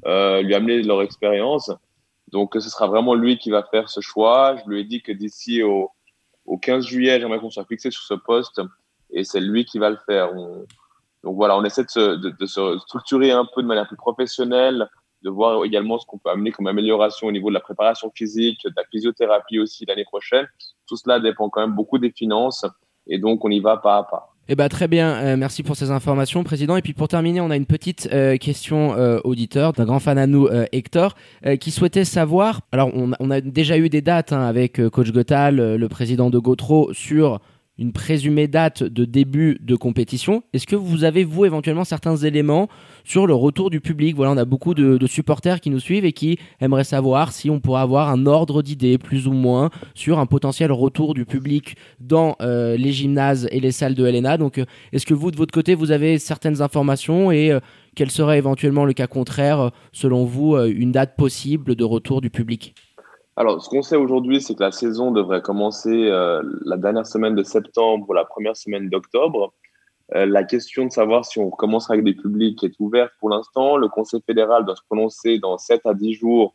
euh, 0.05 0.41
lui 0.41 0.53
amener 0.53 0.83
leur 0.83 1.01
expérience. 1.01 1.71
Donc, 2.31 2.51
ce 2.53 2.69
sera 2.69 2.87
vraiment 2.87 3.15
lui 3.15 3.37
qui 3.37 3.49
va 3.49 3.63
faire 3.63 3.89
ce 3.89 4.01
choix. 4.01 4.55
Je 4.57 4.69
lui 4.69 4.81
ai 4.81 4.83
dit 4.83 5.01
que 5.01 5.11
d'ici 5.11 5.63
au, 5.63 5.89
au 6.45 6.57
15 6.57 6.85
juillet, 6.85 7.19
j'aimerais 7.19 7.39
qu'on 7.39 7.49
soit 7.49 7.65
fixé 7.65 7.89
sur 7.89 8.03
ce 8.03 8.13
poste 8.13 8.61
et 9.09 9.23
c'est 9.23 9.39
lui 9.39 9.65
qui 9.65 9.79
va 9.79 9.89
le 9.89 9.97
faire. 10.05 10.31
Donc 11.23 11.35
voilà, 11.35 11.57
on 11.57 11.63
essaie 11.63 11.83
de 11.83 12.45
se, 12.45 12.77
structurer 12.79 13.31
un 13.31 13.47
peu 13.55 13.61
de 13.61 13.67
manière 13.67 13.87
plus 13.87 13.97
professionnelle, 13.97 14.87
de 15.23 15.29
voir 15.29 15.63
également 15.63 15.97
ce 15.97 16.05
qu'on 16.05 16.17
peut 16.17 16.29
amener 16.29 16.51
comme 16.51 16.67
amélioration 16.67 17.27
au 17.27 17.31
niveau 17.31 17.47
de 17.49 17.53
la 17.53 17.61
préparation 17.61 18.11
physique, 18.13 18.59
de 18.65 18.73
la 18.75 18.83
physiothérapie 18.91 19.59
aussi 19.59 19.85
l'année 19.87 20.03
prochaine. 20.03 20.45
Tout 20.87 20.97
cela 20.97 21.19
dépend 21.19 21.49
quand 21.49 21.61
même 21.61 21.75
beaucoup 21.75 21.97
des 21.97 22.11
finances 22.11 22.65
et 23.07 23.19
donc 23.19 23.45
on 23.45 23.49
y 23.49 23.61
va 23.61 23.77
pas 23.77 23.97
à 23.97 24.03
pas. 24.03 24.29
Eh 24.49 24.55
ben 24.55 24.67
très 24.67 24.89
bien, 24.89 25.13
euh, 25.13 25.37
merci 25.37 25.63
pour 25.63 25.77
ces 25.77 25.89
informations, 25.91 26.43
président. 26.43 26.75
Et 26.75 26.81
puis 26.81 26.91
pour 26.91 27.07
terminer, 27.07 27.39
on 27.39 27.49
a 27.49 27.55
une 27.55 27.65
petite 27.65 28.09
euh, 28.11 28.35
question 28.35 28.93
euh, 28.97 29.21
auditeur 29.23 29.71
d'un 29.71 29.85
grand 29.85 30.01
fan 30.01 30.17
à 30.17 30.27
nous, 30.27 30.49
Hector, 30.73 31.15
qui 31.61 31.71
souhaitait 31.71 32.03
savoir. 32.03 32.59
Alors 32.73 32.91
on, 32.93 33.31
a- 33.31 33.39
déjà 33.39 33.77
eu 33.77 33.87
des 33.87 34.01
dates 34.01 34.33
hein, 34.33 34.41
avec 34.41 34.89
coach 34.89 35.13
Gothal, 35.13 35.61
euh, 35.61 35.77
le 35.77 35.87
président 35.87 36.29
de 36.29 36.37
Gotro, 36.39 36.91
sur 36.91 37.39
une 37.79 37.91
présumée 37.91 38.47
date 38.47 38.83
de 38.83 39.03
début 39.03 39.57
de 39.61 39.75
compétition. 39.75 40.43
Est-ce 40.53 40.67
que 40.67 40.75
vous 40.75 41.03
avez 41.03 41.23
vous 41.23 41.45
éventuellement 41.45 41.83
certains 41.83 42.15
éléments 42.15 42.67
sur 43.03 43.25
le 43.25 43.33
retour 43.33 43.71
du 43.71 43.81
public? 43.81 44.15
Voilà, 44.15 44.31
on 44.31 44.37
a 44.37 44.45
beaucoup 44.45 44.73
de, 44.75 45.05
supporters 45.07 45.59
qui 45.59 45.69
nous 45.69 45.79
suivent 45.79 46.05
et 46.05 46.13
qui 46.13 46.37
aimeraient 46.61 46.83
savoir 46.83 47.31
si 47.31 47.49
on 47.49 47.59
pourrait 47.59 47.81
avoir 47.81 48.09
un 48.09 48.25
ordre 48.25 48.61
d'idées 48.61 48.97
plus 48.97 49.27
ou 49.27 49.33
moins 49.33 49.69
sur 49.95 50.19
un 50.19 50.25
potentiel 50.25 50.71
retour 50.71 51.13
du 51.13 51.25
public 51.25 51.75
dans 51.99 52.35
euh, 52.41 52.77
les 52.77 52.91
gymnases 52.91 53.47
et 53.51 53.59
les 53.59 53.71
salles 53.71 53.95
de 53.95 54.05
Helena. 54.05 54.37
Donc, 54.37 54.59
euh, 54.59 54.65
est-ce 54.91 55.05
que 55.05 55.13
vous, 55.13 55.31
de 55.31 55.37
votre 55.37 55.53
côté, 55.53 55.73
vous 55.73 55.91
avez 55.91 56.19
certaines 56.19 56.61
informations 56.61 57.31
et 57.31 57.51
euh, 57.51 57.59
quel 57.95 58.11
serait 58.11 58.37
éventuellement 58.37 58.85
le 58.85 58.93
cas 58.93 59.07
contraire, 59.07 59.71
selon 59.91 60.25
vous, 60.25 60.57
une 60.57 60.91
date 60.91 61.15
possible 61.15 61.75
de 61.75 61.83
retour 61.83 62.21
du 62.21 62.29
public? 62.29 62.73
Alors, 63.35 63.63
ce 63.63 63.69
qu'on 63.69 63.81
sait 63.81 63.95
aujourd'hui, 63.95 64.41
c'est 64.41 64.53
que 64.53 64.61
la 64.61 64.71
saison 64.71 65.11
devrait 65.11 65.41
commencer 65.41 65.89
euh, 65.89 66.43
la 66.65 66.77
dernière 66.77 67.07
semaine 67.07 67.35
de 67.35 67.43
septembre 67.43 68.07
ou 68.07 68.13
la 68.13 68.25
première 68.25 68.55
semaine 68.55 68.89
d'octobre. 68.89 69.53
Euh, 70.13 70.27
la 70.27 70.43
question 70.43 70.85
de 70.85 70.91
savoir 70.91 71.25
si 71.25 71.39
on 71.39 71.49
recommencera 71.49 71.95
avec 71.95 72.05
des 72.05 72.13
publics 72.13 72.63
est 72.63 72.75
ouverte 72.79 73.11
pour 73.19 73.29
l'instant. 73.29 73.77
Le 73.77 73.87
Conseil 73.87 74.21
fédéral 74.25 74.65
doit 74.65 74.75
se 74.75 74.83
prononcer 74.83 75.39
dans 75.39 75.57
7 75.57 75.81
à 75.85 75.95
10 75.95 76.13
jours 76.13 76.53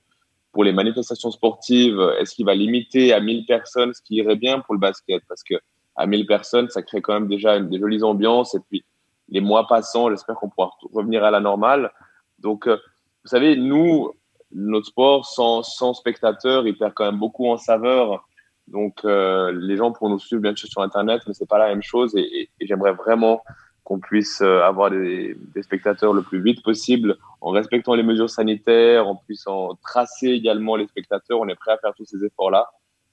pour 0.53 0.63
les 0.63 0.73
manifestations 0.73 1.33
sportives. 1.33 2.01
Est-ce 2.21 2.35
qu'il 2.35 2.47
va 2.47 2.55
limiter 2.55 3.13
à 3.13 3.21
1000 3.21 3.47
personnes, 3.47 3.93
ce 3.93 4.01
qui 4.01 4.17
irait 4.17 4.37
bien 4.37 4.61
pour 4.61 4.75
le 4.75 4.81
basket? 4.81 5.23
Parce 5.29 5.43
que 5.43 5.55
à 5.97 6.07
1000 6.07 6.27
personnes, 6.27 6.71
ça 6.71 6.83
crée 6.83 7.03
quand 7.03 7.15
même 7.15 7.27
déjà 7.27 7.59
des 7.59 7.79
jolies 7.79 8.05
ambiances. 8.05 8.55
Et 8.55 8.61
puis, 8.71 8.85
les 9.29 9.41
mois 9.41 9.67
passant, 9.67 10.11
j'espère 10.11 10.37
qu'on 10.37 10.49
pourra 10.49 10.71
revenir 10.93 11.25
à 11.25 11.33
la 11.33 11.41
normale. 11.41 11.91
Donc, 12.39 12.69
euh, 12.69 12.77
vous 13.25 13.29
savez, 13.29 13.57
nous, 13.57 14.13
notre 14.52 14.87
sport 14.87 15.26
sans, 15.26 15.62
sans 15.62 15.95
spectateurs, 15.95 16.67
il 16.67 16.76
perd 16.76 16.95
quand 16.95 17.05
même 17.05 17.19
beaucoup 17.19 17.49
en 17.49 17.57
saveur. 17.57 18.26
Donc, 18.67 19.05
euh, 19.05 19.52
les 19.52 19.76
gens 19.76 19.93
pourront 19.93 20.11
nous 20.11 20.19
suivre 20.19 20.43
bien 20.43 20.55
sûr 20.55 20.69
sur 20.69 20.83
Internet, 20.83 21.23
mais 21.26 21.35
c'est 21.35 21.49
pas 21.49 21.59
la 21.59 21.69
même 21.69 21.83
chose. 21.83 22.14
Et, 22.17 22.21
et, 22.21 22.50
et 22.61 22.67
j'aimerais 22.67 22.93
vraiment 22.93 23.43
qu'on 23.85 23.99
puisse 23.99 24.43
euh, 24.43 24.61
avoir 24.62 24.90
des, 24.90 25.35
des, 25.55 25.62
spectateurs 25.62 26.12
le 26.12 26.23
plus 26.23 26.43
vite 26.43 26.62
possible 26.62 27.17
en 27.40 27.50
respectant 27.50 27.95
les 27.95 28.02
mesures 28.02 28.28
sanitaires, 28.28 29.09
en 29.09 29.17
puissant 29.17 29.78
tracer 29.83 30.28
également 30.28 30.76
les 30.76 30.87
spectateurs. 30.87 31.40
On 31.40 31.49
est 31.49 31.55
prêt 31.55 31.73
à 31.73 31.78
faire 31.78 31.95
tous 31.95 32.05
ces 32.05 32.23
efforts-là, 32.23 32.69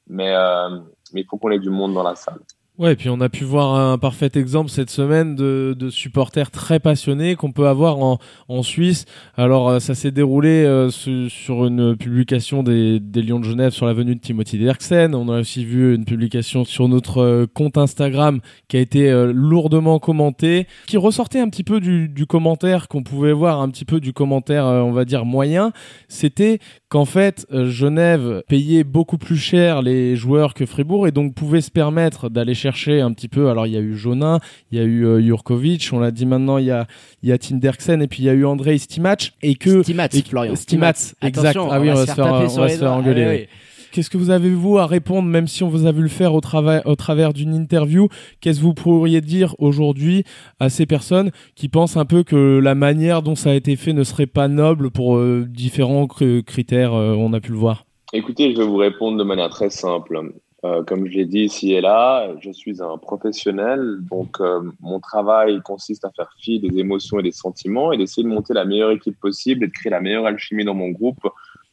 mais, 0.08 0.36
euh, 0.36 0.70
mais 1.14 1.22
il 1.22 1.28
faut 1.28 1.38
qu'on 1.38 1.52
ait 1.52 1.60
du 1.60 1.70
monde 1.70 1.94
dans 1.94 2.04
la 2.04 2.16
salle. 2.16 2.40
Ouais, 2.78 2.92
et 2.92 2.96
puis 2.98 3.08
on 3.08 3.22
a 3.22 3.30
pu 3.30 3.46
voir 3.46 3.74
un 3.74 3.98
parfait 3.98 4.30
exemple 4.36 4.70
cette 4.70 4.90
semaine 4.90 5.34
de, 5.38 5.74
de 5.80 5.90
supporters 5.90 6.52
très 6.52 6.82
passionnés 6.82 7.36
qu'on 7.36 7.54
peut 7.54 7.70
avoir 7.70 8.00
en, 8.00 8.18
en 8.50 8.64
Suisse. 8.64 9.06
Alors 9.38 9.70
euh, 9.70 9.80
ça 9.80 9.96
s'est 9.96 10.12
déroulé 10.12 10.66
euh, 10.66 10.90
su, 10.90 11.30
sur 11.30 11.66
une 11.68 11.96
publication 11.96 12.64
des, 12.64 13.00
des 13.00 13.22
Lions 13.22 13.40
de 13.40 13.46
Genève 13.46 13.72
sur 13.72 13.86
la 13.86 13.94
venue 13.94 14.16
de 14.16 14.20
Timothy 14.20 14.58
Derksen. 14.58 15.16
On 15.16 15.30
a 15.30 15.40
aussi 15.40 15.64
vu 15.64 15.96
une 15.96 16.04
publication 16.04 16.66
sur 16.66 16.90
notre 16.90 17.20
euh, 17.20 17.46
compte 17.48 17.78
Instagram 17.78 18.42
qui 18.68 18.76
a 18.76 18.82
été 18.82 19.10
euh, 19.10 19.32
lourdement 19.34 19.98
commentée, 20.00 20.68
qui 20.86 20.98
ressortait 20.98 21.40
un 21.40 21.48
petit 21.48 21.64
peu 21.64 21.80
du, 21.80 22.10
du 22.10 22.26
commentaire 22.26 22.90
qu'on 22.90 23.04
pouvait 23.04 23.32
voir, 23.32 23.62
un 23.62 23.70
petit 23.70 23.86
peu 23.86 24.02
du 24.02 24.12
commentaire, 24.12 24.66
on 24.66 24.92
va 24.92 25.06
dire, 25.06 25.24
moyen. 25.24 25.72
C'était 26.10 26.60
qu'en 26.96 27.04
fait, 27.04 27.46
euh, 27.52 27.70
Genève 27.70 28.42
payait 28.48 28.86
beaucoup 28.86 29.18
plus 29.18 29.36
cher 29.36 29.82
les 29.82 30.16
joueurs 30.16 30.54
que 30.54 30.66
Fribourg 30.66 31.10
et 31.10 31.12
donc 31.12 31.34
pouvait 31.34 31.60
se 31.60 31.70
permettre 31.70 32.30
d'aller 32.30 32.54
chercher 32.54 33.02
un 33.02 33.12
petit 33.12 33.28
peu. 33.28 33.50
Alors, 33.50 33.68
il 33.68 33.74
y 33.74 33.76
a 33.76 33.82
eu 33.82 33.98
Jonin, 33.98 34.40
il 34.72 34.78
y 34.78 34.82
a 34.82 34.86
eu 34.86 35.06
euh, 35.06 35.22
Jurkovic, 35.22 35.90
on 35.92 36.00
l'a 36.00 36.12
dit 36.12 36.26
maintenant, 36.26 36.58
il 36.58 36.68
y 36.68 36.72
a, 36.72 36.88
il 37.22 37.28
y 37.28 37.34
a 37.34 37.38
Tim 37.38 37.58
Derksen 37.58 38.02
et 38.02 38.08
puis 38.08 38.20
il 38.20 38.26
y 38.28 38.30
a 38.30 38.34
eu 38.34 38.46
André 38.46 38.78
Stimac 38.78 39.34
et 39.42 39.56
que. 39.56 39.84
Stimac, 39.84 40.16
Florian. 40.26 40.56
Stimac, 40.56 40.96
exact. 41.22 41.50
Attention, 41.50 41.70
ah 41.70 41.82
oui, 41.82 41.90
on 41.90 41.96
va 41.96 42.06
se 42.06 42.14
faire, 42.14 42.28
on 42.28 42.62
va 42.62 42.70
se 42.70 42.78
faire 42.78 42.94
engueuler. 42.94 43.26
Oui. 43.26 43.36
oui. 43.42 43.48
Qu'est-ce 43.92 44.10
que 44.10 44.18
vous 44.18 44.30
avez 44.30 44.50
vous 44.50 44.78
à 44.78 44.86
répondre, 44.86 45.28
même 45.28 45.48
si 45.48 45.64
on 45.64 45.70
vous 45.70 45.86
a 45.86 45.92
vu 45.92 46.02
le 46.02 46.10
faire 46.10 46.34
au, 46.34 46.38
au 46.40 46.96
travers 46.96 47.34
d'une 47.34 47.54
interview? 47.54 48.08
Qu'est-ce 48.42 48.60
que 48.60 48.64
vous 48.66 48.74
pourriez 48.74 49.22
dire 49.22 49.56
aujourd'hui 49.60 50.24
à 50.60 50.70
ces 50.70 50.86
personnes 50.86 51.32
qui 51.56 51.70
pensent 51.70 51.98
un 51.98 52.06
peu 52.06 52.24
que 52.24 52.60
la 52.60 52.76
manière 52.76 53.22
dont 53.22 53.36
ça 53.36 53.52
a 53.52 53.54
été 53.54 53.76
fait 53.76 53.94
ne 53.94 54.04
serait 54.04 54.26
pas 54.26 54.48
noble 54.48 54.92
pour 54.92 55.18
euh, 55.18 55.46
différents 55.48 56.06
cr- 56.06 56.44
critères 56.44 56.94
euh, 56.94 57.16
On 57.18 57.34
a 57.34 57.40
pu 57.40 57.52
le 57.52 57.58
voir? 57.58 57.86
Écoutez, 58.14 58.54
je 58.54 58.58
vais 58.58 58.68
vous 58.68 58.78
répondre 58.78 59.18
de 59.18 59.24
manière 59.24 59.50
très 59.50 59.70
simple. 59.70 60.20
Euh, 60.64 60.84
comme 60.84 61.06
je 61.08 61.18
l'ai 61.18 61.26
dit 61.26 61.42
ici 61.42 61.74
et 61.74 61.82
là, 61.82 62.30
je 62.42 62.52
suis 62.52 62.82
un 62.82 62.98
professionnel, 62.98 63.98
donc 64.10 64.40
mon 64.80 65.00
travail 65.00 65.62
consiste 65.64 66.06
à 66.06 66.12
faire 66.16 66.30
fi 66.40 66.60
des 66.60 66.80
émotions 66.80 67.20
et 67.20 67.24
des 67.24 67.32
sentiments 67.32 67.92
et 67.92 67.98
d'essayer 67.98 68.24
de 68.24 68.30
monter 68.34 68.54
la 68.54 68.66
meilleure 68.66 68.92
équipe 68.92 69.20
possible 69.20 69.66
et 69.66 69.68
de 69.68 69.72
créer 69.72 69.92
la 69.92 70.02
meilleure 70.02 70.26
alchimie 70.26 70.66
dans 70.66 70.74
mon 70.74 70.90
groupe 70.90 71.20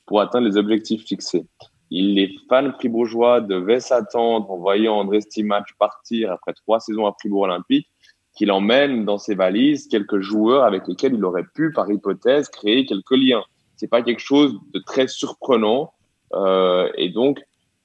pour 0.04 0.20
atteindre 0.20 0.46
les 0.46 0.56
objectifs 0.58 1.04
fixés. 1.06 1.46
Les 1.94 2.34
fans 2.48 2.72
fribourgeois 2.72 3.42
devaient 3.42 3.80
s'attendre 3.80 4.50
en 4.50 4.56
voyant 4.56 4.94
André 4.94 5.20
Stimac 5.20 5.66
partir 5.78 6.32
après 6.32 6.54
trois 6.54 6.80
saisons 6.80 7.04
à 7.04 7.14
Fribourg 7.20 7.42
Olympique 7.42 7.86
qu'il 8.34 8.50
emmène 8.50 9.04
dans 9.04 9.18
ses 9.18 9.34
valises 9.34 9.88
quelques 9.88 10.20
joueurs 10.20 10.64
avec 10.64 10.88
lesquels 10.88 11.12
il 11.12 11.22
aurait 11.22 11.44
pu, 11.54 11.70
par 11.70 11.90
hypothèse, 11.90 12.48
créer 12.48 12.86
quelques 12.86 13.10
liens. 13.10 13.44
C'est 13.76 13.90
pas 13.90 14.00
quelque 14.00 14.20
chose 14.20 14.58
de 14.72 14.78
très 14.78 15.06
surprenant. 15.06 15.92
Euh, 16.32 16.88
et 16.96 17.10
donc, 17.10 17.42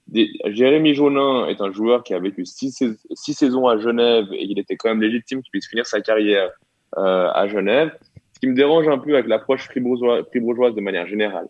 des, 0.07 0.29
Jérémy 0.45 0.93
Jaunin 0.93 1.47
est 1.47 1.59
un 1.59 1.73
joueur 1.73 2.01
qui 2.03 2.13
a 2.13 2.19
vécu 2.19 2.45
six, 2.45 2.71
sais- 2.71 2.95
six 3.13 3.33
saisons 3.33 3.67
à 3.67 3.77
Genève 3.77 4.27
et 4.31 4.45
il 4.45 4.57
était 4.57 4.77
quand 4.77 4.87
même 4.87 5.01
légitime 5.01 5.41
qu'il 5.41 5.51
puisse 5.51 5.67
finir 5.67 5.85
sa 5.85 5.99
carrière 5.99 6.49
euh, 6.97 7.29
à 7.33 7.49
Genève. 7.49 7.91
Ce 8.33 8.39
qui 8.39 8.47
me 8.47 8.55
dérange 8.55 8.87
un 8.87 8.99
peu 8.99 9.15
avec 9.15 9.27
l'approche 9.27 9.67
fribourgeoise 9.67 10.75
de 10.75 10.81
manière 10.81 11.07
générale. 11.07 11.49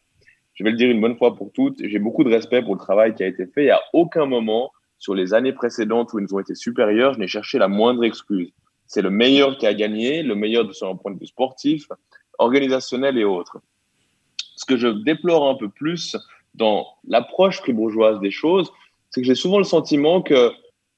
Je 0.58 0.64
vais 0.64 0.72
le 0.72 0.76
dire 0.76 0.90
une 0.90 1.00
bonne 1.00 1.18
fois 1.18 1.36
pour 1.36 1.52
toutes, 1.54 1.78
j'ai 1.84 2.00
beaucoup 2.00 2.24
de 2.24 2.30
respect 2.30 2.64
pour 2.64 2.74
le 2.74 2.80
travail 2.80 3.14
qui 3.14 3.24
a 3.24 3.28
été 3.28 3.46
fait 3.46 3.66
et 3.66 3.72
à 3.72 3.80
aucun 3.94 4.26
moment 4.26 4.72
sur 4.98 5.14
les 5.14 5.36
années 5.36 5.54
précédentes 5.54 6.14
où 6.14 6.20
ils 6.20 6.34
ont 6.34 6.40
été 6.40 6.56
supérieurs, 6.56 7.14
je 7.14 7.20
n'ai 7.20 7.28
cherché 7.28 7.60
la 7.60 7.68
moindre 7.68 8.04
excuse. 8.04 8.52
C'est 8.88 9.04
le 9.04 9.12
meilleur 9.12 9.60
qui 9.60 9.68
a 9.68 9.74
gagné, 9.76 10.24
le 10.24 10.34
meilleur 10.34 10.66
de 10.66 10.74
un 10.84 10.96
point 10.96 11.12
de 11.12 11.20
vue 11.20 11.28
sportif, 11.28 11.88
organisationnel 12.40 13.20
et 13.20 13.24
autres. 13.24 13.60
Ce 14.56 14.66
que 14.66 14.78
je 14.78 14.88
déplore 14.88 15.48
un 15.48 15.56
peu 15.56 15.70
plus 15.70 16.18
dans 16.56 16.88
l'approche 17.08 17.60
fribourgeoise 17.60 18.20
des 18.20 18.32
choses, 18.32 18.72
c'est 19.12 19.22
que 19.22 19.28
j'ai 19.28 19.36
souvent 19.36 19.60
le 19.60 19.64
sentiment 19.64 20.24
que 20.24 20.52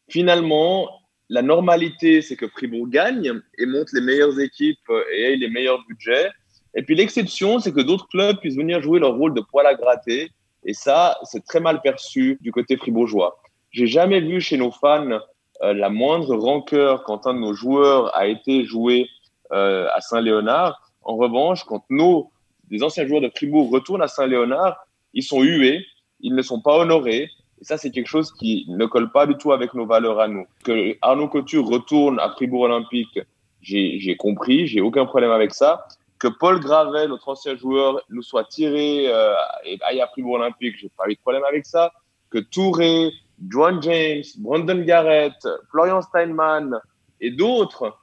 finalement, 0.08 0.89
la 1.28 1.42
normalité, 1.42 2.22
c'est 2.22 2.38
que 2.38 2.48
Fribourg 2.48 2.88
gagne 2.88 3.42
et 3.58 3.66
monte 3.66 3.92
les 3.92 4.01
meilleures 4.01 4.39
équipes 4.39 4.89
et 5.13 5.34
ait 5.34 5.36
les 5.36 5.50
meilleurs 5.50 5.86
budgets. 5.86 6.30
Et 6.75 6.83
puis 6.83 6.95
l'exception, 6.95 7.59
c'est 7.59 7.73
que 7.73 7.81
d'autres 7.81 8.07
clubs 8.07 8.38
puissent 8.38 8.57
venir 8.57 8.81
jouer 8.81 8.99
leur 8.99 9.15
rôle 9.15 9.33
de 9.33 9.41
poil 9.41 9.65
à 9.65 9.75
gratter. 9.75 10.31
Et 10.65 10.73
ça, 10.73 11.17
c'est 11.23 11.43
très 11.43 11.59
mal 11.59 11.81
perçu 11.81 12.38
du 12.41 12.51
côté 12.51 12.77
fribourgeois. 12.77 13.39
J'ai 13.71 13.88
jamais 13.88 14.19
vu 14.19 14.41
chez 14.41 14.57
nos 14.57 14.71
fans 14.71 15.19
euh, 15.61 15.73
la 15.73 15.89
moindre 15.89 16.35
rancœur 16.35 17.03
quand 17.03 17.27
un 17.27 17.33
de 17.33 17.39
nos 17.39 17.53
joueurs 17.53 18.15
a 18.15 18.27
été 18.27 18.63
joué 18.63 19.09
euh, 19.51 19.88
à 19.93 19.99
Saint-Léonard. 19.99 20.91
En 21.01 21.17
revanche, 21.17 21.63
quand 21.63 21.83
nos 21.89 22.31
des 22.69 22.83
anciens 22.83 23.07
joueurs 23.07 23.21
de 23.21 23.31
Fribourg 23.35 23.71
retournent 23.71 24.01
à 24.01 24.07
Saint-Léonard, 24.07 24.77
ils 25.13 25.23
sont 25.23 25.41
hués, 25.41 25.85
ils 26.21 26.35
ne 26.35 26.41
sont 26.41 26.61
pas 26.61 26.77
honorés. 26.77 27.29
Et 27.59 27.65
ça, 27.65 27.77
c'est 27.77 27.89
quelque 27.91 28.07
chose 28.07 28.31
qui 28.31 28.65
ne 28.69 28.85
colle 28.85 29.11
pas 29.11 29.25
du 29.25 29.35
tout 29.35 29.51
avec 29.51 29.73
nos 29.73 29.85
valeurs 29.85 30.19
à 30.19 30.27
nous. 30.27 30.45
Que 30.63 30.95
Arnaud 31.01 31.27
Couture 31.27 31.67
retourne 31.67 32.19
à 32.19 32.29
Fribourg 32.29 32.61
Olympique, 32.61 33.19
j'ai 33.61 33.99
j'ai 33.99 34.15
compris, 34.15 34.67
j'ai 34.67 34.81
aucun 34.81 35.05
problème 35.05 35.31
avec 35.31 35.53
ça. 35.53 35.88
Que 36.19 36.27
Paul 36.27 36.59
Gravel, 36.59 37.09
notre 37.09 37.29
ancien 37.29 37.55
joueur, 37.55 38.01
nous 38.09 38.21
soit 38.21 38.43
tiré 38.43 39.07
euh, 39.07 39.33
et 39.63 39.79
aille 39.81 40.01
à 40.01 40.07
Fribourg 40.07 40.35
Olympique, 40.35 40.75
j'ai 40.77 40.89
pas 40.89 41.05
eu 41.07 41.15
de 41.15 41.19
problème 41.19 41.43
avec 41.47 41.65
ça. 41.65 41.93
Que 42.29 42.39
Touré, 42.39 43.11
Joan 43.47 43.81
James, 43.81 44.23
Brandon 44.39 44.81
Garrett, 44.81 45.47
Florian 45.71 46.01
Steinman 46.01 46.77
et 47.21 47.31
d'autres 47.31 47.97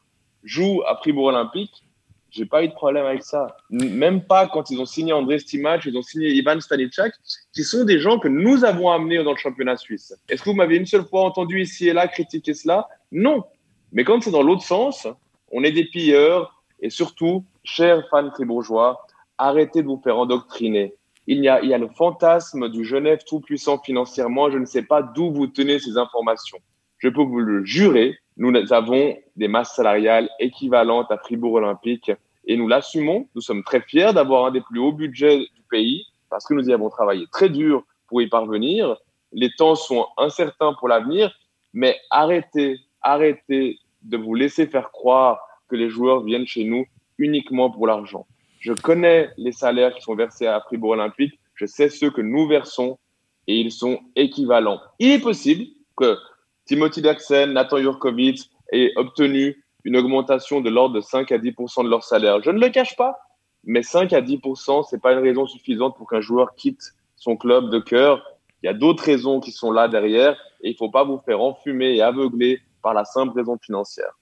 jouent 0.45 0.83
à 0.87 0.97
Fribourg 0.97 1.27
Olympique, 1.27 1.85
j'ai 2.31 2.45
pas 2.45 2.63
eu 2.63 2.69
de 2.69 2.73
problème 2.73 3.07
avec 3.07 3.23
ça. 3.23 3.57
Même 3.71 4.23
pas 4.23 4.47
quand 4.47 4.71
ils 4.71 4.81
ont 4.81 4.87
signé 4.87 5.13
André 5.13 5.39
Stimac, 5.39 5.85
ils 5.85 5.97
ont 5.97 6.03
signé 6.03 6.31
Ivan 6.31 6.61
Stanичak, 6.61 7.13
qui 7.53 7.65
sont 7.65 7.85
des 7.85 7.99
gens 7.99 8.19
que 8.19 8.29
nous 8.29 8.65
avons 8.65 8.91
amenés 8.91 9.23
dans 9.23 9.33
le 9.33 9.39
championnat 9.39 9.77
suisse. 9.77 10.15
Est-ce 10.29 10.43
que 10.43 10.51
vous 10.51 10.57
m'avez 10.57 10.77
une 10.77 10.87
seule 10.87 11.07
fois 11.07 11.23
entendu 11.23 11.63
ici 11.63 11.89
et 11.89 11.93
là 11.93 12.09
critiquer 12.09 12.55
cela? 12.55 12.89
Non. 13.13 13.45
Mais 13.93 14.05
quand 14.05 14.23
c'est 14.23 14.31
dans 14.31 14.43
l'autre 14.43 14.65
sens, 14.65 15.07
on 15.51 15.65
est 15.65 15.73
des 15.73 15.85
pilleurs 15.85 16.63
et 16.81 16.91
surtout, 16.91 17.45
chers 17.67 18.09
fans 18.09 18.31
fribourgeois, 18.31 19.07
arrêtez 19.39 19.83
de 19.83 19.89
vous 19.89 20.01
faire 20.03 20.19
endoctriner. 20.19 20.95
Il 21.27 21.41
y 21.45 21.49
a, 21.49 21.61
il 21.61 21.69
y 21.69 21.75
a 21.75 21.79
le 21.79 21.89
fantasme 21.89 22.69
du 22.69 22.85
Genève 22.85 23.21
tout-puissant 23.27 23.79
financièrement. 23.79 24.51
Je 24.51 24.59
ne 24.59 24.65
sais 24.65 24.83
pas 24.83 25.03
d'où 25.03 25.33
vous 25.33 25.49
tenez 25.49 25.79
ces 25.81 25.99
informations. 25.99 26.59
Je 26.99 27.09
peux 27.09 27.23
vous 27.23 27.41
le 27.41 27.65
jurer, 27.65 28.17
nous 28.37 28.53
avons 28.73 29.17
des 29.35 29.49
masses 29.49 29.75
salariales 29.75 30.31
équivalentes 30.39 31.11
à 31.11 31.19
Fribourg 31.19 31.55
Olympique 31.55 32.11
et 32.47 32.57
nous 32.57 32.69
l'assumons. 32.69 33.29
Nous 33.35 33.41
sommes 33.41 33.65
très 33.65 33.81
fiers 33.81 34.13
d'avoir 34.15 34.47
un 34.47 34.51
des 34.53 34.61
plus 34.61 34.79
hauts 34.79 34.93
budgets 34.93 35.39
du 35.39 35.63
pays 35.69 36.07
parce 36.31 36.47
que 36.47 36.55
nous 36.55 36.69
y 36.69 36.73
avons 36.73 36.89
travaillé 36.89 37.27
très 37.33 37.49
dur 37.51 37.83
pour 38.09 38.23
y 38.23 38.29
parvenir. 38.29 38.97
Les 39.33 39.51
temps 39.59 39.75
sont 39.75 40.07
incertains 40.17 40.75
pour 40.75 40.89
l'avenir, 40.89 41.35
mais 41.73 41.97
arrêtez, 42.11 42.79
arrêtez 43.03 43.79
de 44.03 44.17
vous 44.17 44.35
laisser 44.35 44.67
faire 44.67 44.93
croire 44.93 45.41
que 45.69 45.77
les 45.77 45.91
joueurs 45.91 46.23
viennent 46.23 46.47
chez 46.47 46.65
nous 46.65 46.87
uniquement 47.19 47.71
pour 47.71 47.87
l'argent. 47.87 48.27
Je 48.61 48.73
connais 48.73 49.31
les 49.37 49.53
salaires 49.53 49.95
qui 49.95 50.03
sont 50.03 50.15
versés 50.15 50.47
à 50.47 50.61
Fribourg 50.61 50.91
Olympique, 50.91 51.39
je 51.55 51.67
sais 51.67 51.89
ceux 51.89 52.11
que 52.11 52.21
nous 52.21 52.47
versons 52.47 52.99
et 53.47 53.57
ils 53.57 53.71
sont 53.71 54.01
équivalents. 54.17 54.81
Il 54.99 55.11
est 55.13 55.21
possible 55.21 55.65
que 55.97 56.17
Timothy 56.65 57.01
Daxen, 57.01 57.53
Nathan 57.53 57.79
Jurkovic 57.79 58.51
aient 58.73 58.93
obtenu 58.97 59.63
une 59.85 59.97
augmentation 59.97 60.61
de 60.61 60.69
l'ordre 60.69 60.97
de 60.97 61.01
5 61.01 61.31
à 61.31 61.39
10% 61.39 61.85
de 61.85 61.89
leur 61.89 62.03
salaire. 62.03 62.43
Je 62.43 62.51
ne 62.51 62.59
le 62.59 62.69
cache 62.71 62.97
pas, 62.97 63.19
mais 63.65 63.83
5 63.83 64.13
à 64.13 64.21
10% 64.21 64.85
c'est 64.91 65.01
pas 65.01 65.13
une 65.13 65.21
raison 65.21 65.47
suffisante 65.47 65.97
pour 65.97 66.09
qu'un 66.09 66.21
joueur 66.21 66.55
quitte 66.57 66.93
son 67.15 67.37
club 67.37 67.71
de 67.71 67.79
cœur. 67.79 68.23
Il 68.63 68.67
y 68.67 68.69
a 68.69 68.75
d'autres 68.75 69.05
raisons 69.05 69.39
qui 69.41 69.53
sont 69.53 69.71
là 69.71 69.87
derrière 69.87 70.37
et 70.63 70.71
il 70.71 70.77
faut 70.77 70.91
pas 70.91 71.05
vous 71.05 71.19
faire 71.19 71.41
enfumer 71.41 71.95
et 71.95 72.03
aveugler 72.03 72.61
par 72.83 72.95
la 72.95 73.05
simple 73.05 73.37
raison 73.37 73.59
financière. 73.59 74.19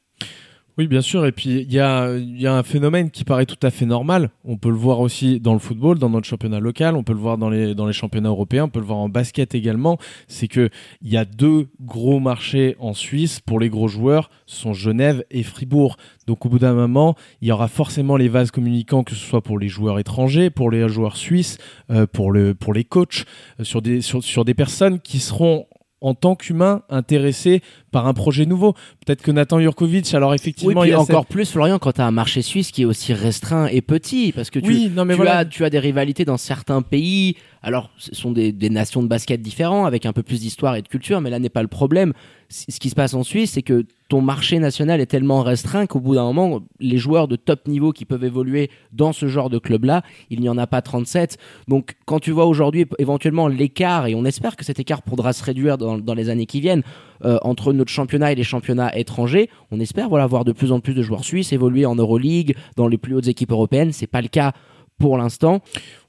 Oui, 0.76 0.88
bien 0.88 1.02
sûr. 1.02 1.25
Et 1.25 1.31
puis, 1.31 1.61
il 1.61 1.73
y 1.73 1.78
a, 1.78 2.16
y 2.19 2.49
a 2.49 2.54
un 2.54 2.64
phénomène 2.64 3.12
qui 3.12 3.23
paraît 3.23 3.47
tout 3.47 3.64
à 3.64 3.71
fait 3.71 3.87
normal. 3.87 4.31
On 4.45 4.57
peut 4.57 4.71
le 4.71 4.75
voir 4.75 4.99
aussi 4.99 5.38
dans 5.38 5.52
le 5.52 5.61
football, 5.61 6.00
dans 6.00 6.11
notre 6.11 6.26
championnat 6.26 6.59
local. 6.59 6.97
On 6.97 7.04
peut 7.04 7.12
le 7.12 7.21
voir 7.21 7.38
dans 7.38 7.49
les, 7.49 7.76
dans 7.76 7.87
les 7.87 7.93
championnats 7.93 8.31
européens. 8.31 8.64
On 8.64 8.69
peut 8.69 8.81
le 8.81 8.87
voir 8.87 8.99
en 8.99 9.09
basket 9.09 9.54
également. 9.54 9.99
C'est 10.26 10.49
que 10.49 10.71
il 11.00 11.12
y 11.12 11.16
a 11.16 11.25
deux 11.25 11.69
gros 11.81 12.19
marchés 12.19 12.75
en 12.81 12.93
Suisse 12.93 13.38
pour 13.38 13.61
les 13.61 13.69
gros 13.69 13.87
joueurs. 13.87 14.31
Ce 14.47 14.57
sont 14.57 14.73
Genève 14.73 15.25
et 15.31 15.45
Fribourg. 15.45 15.97
Donc, 16.26 16.45
au 16.45 16.49
bout 16.49 16.59
d'un 16.59 16.75
moment, 16.75 17.14
il 17.40 17.47
y 17.47 17.52
aura 17.52 17.69
forcément 17.69 18.16
les 18.16 18.28
vases 18.28 18.50
communicants, 18.50 19.04
que 19.04 19.14
ce 19.14 19.25
soit 19.25 19.43
pour 19.43 19.61
les 19.61 19.69
joueurs 19.69 20.00
étrangers, 20.00 20.50
pour 20.50 20.73
les 20.73 20.88
joueurs 20.88 21.16
suisses, 21.16 21.59
euh, 21.90 22.07
pour 22.07 22.33
le, 22.33 22.52
pour 22.54 22.73
les 22.75 22.83
coachs, 22.83 23.26
euh, 23.61 23.64
sur 23.64 23.81
des, 23.81 24.00
sur, 24.00 24.25
sur 24.25 24.45
des 24.45 24.54
personnes 24.54 24.99
qui 24.99 25.21
seront 25.21 25.66
en 26.00 26.12
tant 26.14 26.34
qu'humain 26.34 26.82
intéressés 26.90 27.62
par 27.90 28.06
un 28.06 28.12
projet 28.12 28.44
nouveau. 28.44 28.74
Peut-être 29.06 29.22
que 29.22 29.30
Nathan 29.30 29.58
Jurkovic, 29.60 30.12
alors 30.12 30.34
effectivement, 30.34 30.84
il 30.84 30.90
y 30.90 30.92
a 30.92 31.00
encore 31.00 31.22
cette- 31.22 31.30
plus, 31.30 31.50
Florian, 31.50 31.78
quand 31.78 31.92
tu 31.92 32.00
as 32.02 32.06
un 32.06 32.10
marché 32.10 32.42
suisse 32.42 32.72
qui 32.72 32.82
est 32.82 32.84
aussi 32.84 33.14
restreint 33.14 33.66
et 33.68 33.80
petit, 33.80 34.32
parce 34.32 34.50
que 34.50 34.58
tu, 34.58 34.68
Oui, 34.68 34.90
non 34.94 35.04
mais 35.06 35.14
tu, 35.14 35.16
voilà. 35.18 35.38
as, 35.38 35.44
tu 35.46 35.64
as 35.64 35.70
des 35.70 35.78
rivalités 35.78 36.24
dans 36.26 36.36
certains 36.36 36.82
pays. 36.82 37.36
Alors, 37.62 37.90
ce 37.96 38.14
sont 38.14 38.32
des, 38.32 38.52
des 38.52 38.68
nations 38.68 39.02
de 39.02 39.08
basket 39.08 39.40
différents, 39.40 39.86
avec 39.86 40.04
un 40.04 40.12
peu 40.12 40.22
plus 40.22 40.40
d'histoire 40.40 40.76
et 40.76 40.82
de 40.82 40.88
culture, 40.88 41.20
mais 41.22 41.30
là 41.30 41.38
n'est 41.38 41.48
pas 41.48 41.62
le 41.62 41.68
problème. 41.68 42.12
C- 42.50 42.66
Ce 42.68 42.78
qui 42.78 42.90
se 42.90 42.94
passe 42.94 43.14
en 43.14 43.22
Suisse, 43.22 43.52
c'est 43.52 43.62
que 43.62 43.86
ton 44.14 44.21
marché 44.21 44.61
national 44.61 45.00
est 45.00 45.06
tellement 45.06 45.42
restreint 45.42 45.87
qu'au 45.87 45.99
bout 45.99 46.14
d'un 46.14 46.23
moment, 46.23 46.61
les 46.78 46.99
joueurs 46.99 47.26
de 47.26 47.35
top 47.35 47.66
niveau 47.66 47.90
qui 47.90 48.04
peuvent 48.04 48.23
évoluer 48.23 48.71
dans 48.92 49.12
ce 49.12 49.26
genre 49.26 49.50
de 49.50 49.59
club-là, 49.59 50.02
il 50.30 50.40
n'y 50.40 50.49
en 50.49 50.56
a 50.56 50.68
pas 50.68 50.83
37. 50.83 51.37
Donc, 51.66 51.97
quand 52.06 52.21
tu 52.21 52.30
vois 52.30 52.47
aujourd'hui 52.47 52.87
éventuellement 53.00 53.49
l'écart, 53.49 54.06
et 54.06 54.14
on 54.14 54.25
espère 54.25 54.54
que 54.54 54.64
cet 54.64 54.78
écart 54.78 55.02
pourra 55.02 55.33
se 55.33 55.42
réduire 55.42 55.78
dans, 55.78 56.14
les 56.14 56.28
années 56.28 56.47
qui 56.47 56.61
viennent, 56.61 56.85
euh, 57.25 57.38
entre 57.42 57.73
notre 57.73 57.90
championnat 57.90 58.30
et 58.30 58.37
les 58.37 58.44
championnats 58.44 58.97
étrangers, 58.97 59.50
on 59.73 59.80
espère 59.80 60.09
voilà 60.09 60.28
voir 60.28 60.44
de 60.44 60.52
plus 60.52 60.71
en 60.71 60.78
plus 60.78 60.94
de 60.94 61.02
joueurs 61.02 61.25
suisses 61.25 61.52
évoluer 61.52 61.85
en 61.85 61.97
Euroleague, 61.97 62.54
dans 62.76 62.87
les 62.87 62.99
plus 62.99 63.16
hautes 63.16 63.26
équipes 63.26 63.50
européennes. 63.50 63.90
C'est 63.90 64.06
pas 64.06 64.23
le 64.23 64.28
cas 64.28 64.52
pour 64.97 65.18
l'instant. 65.18 65.61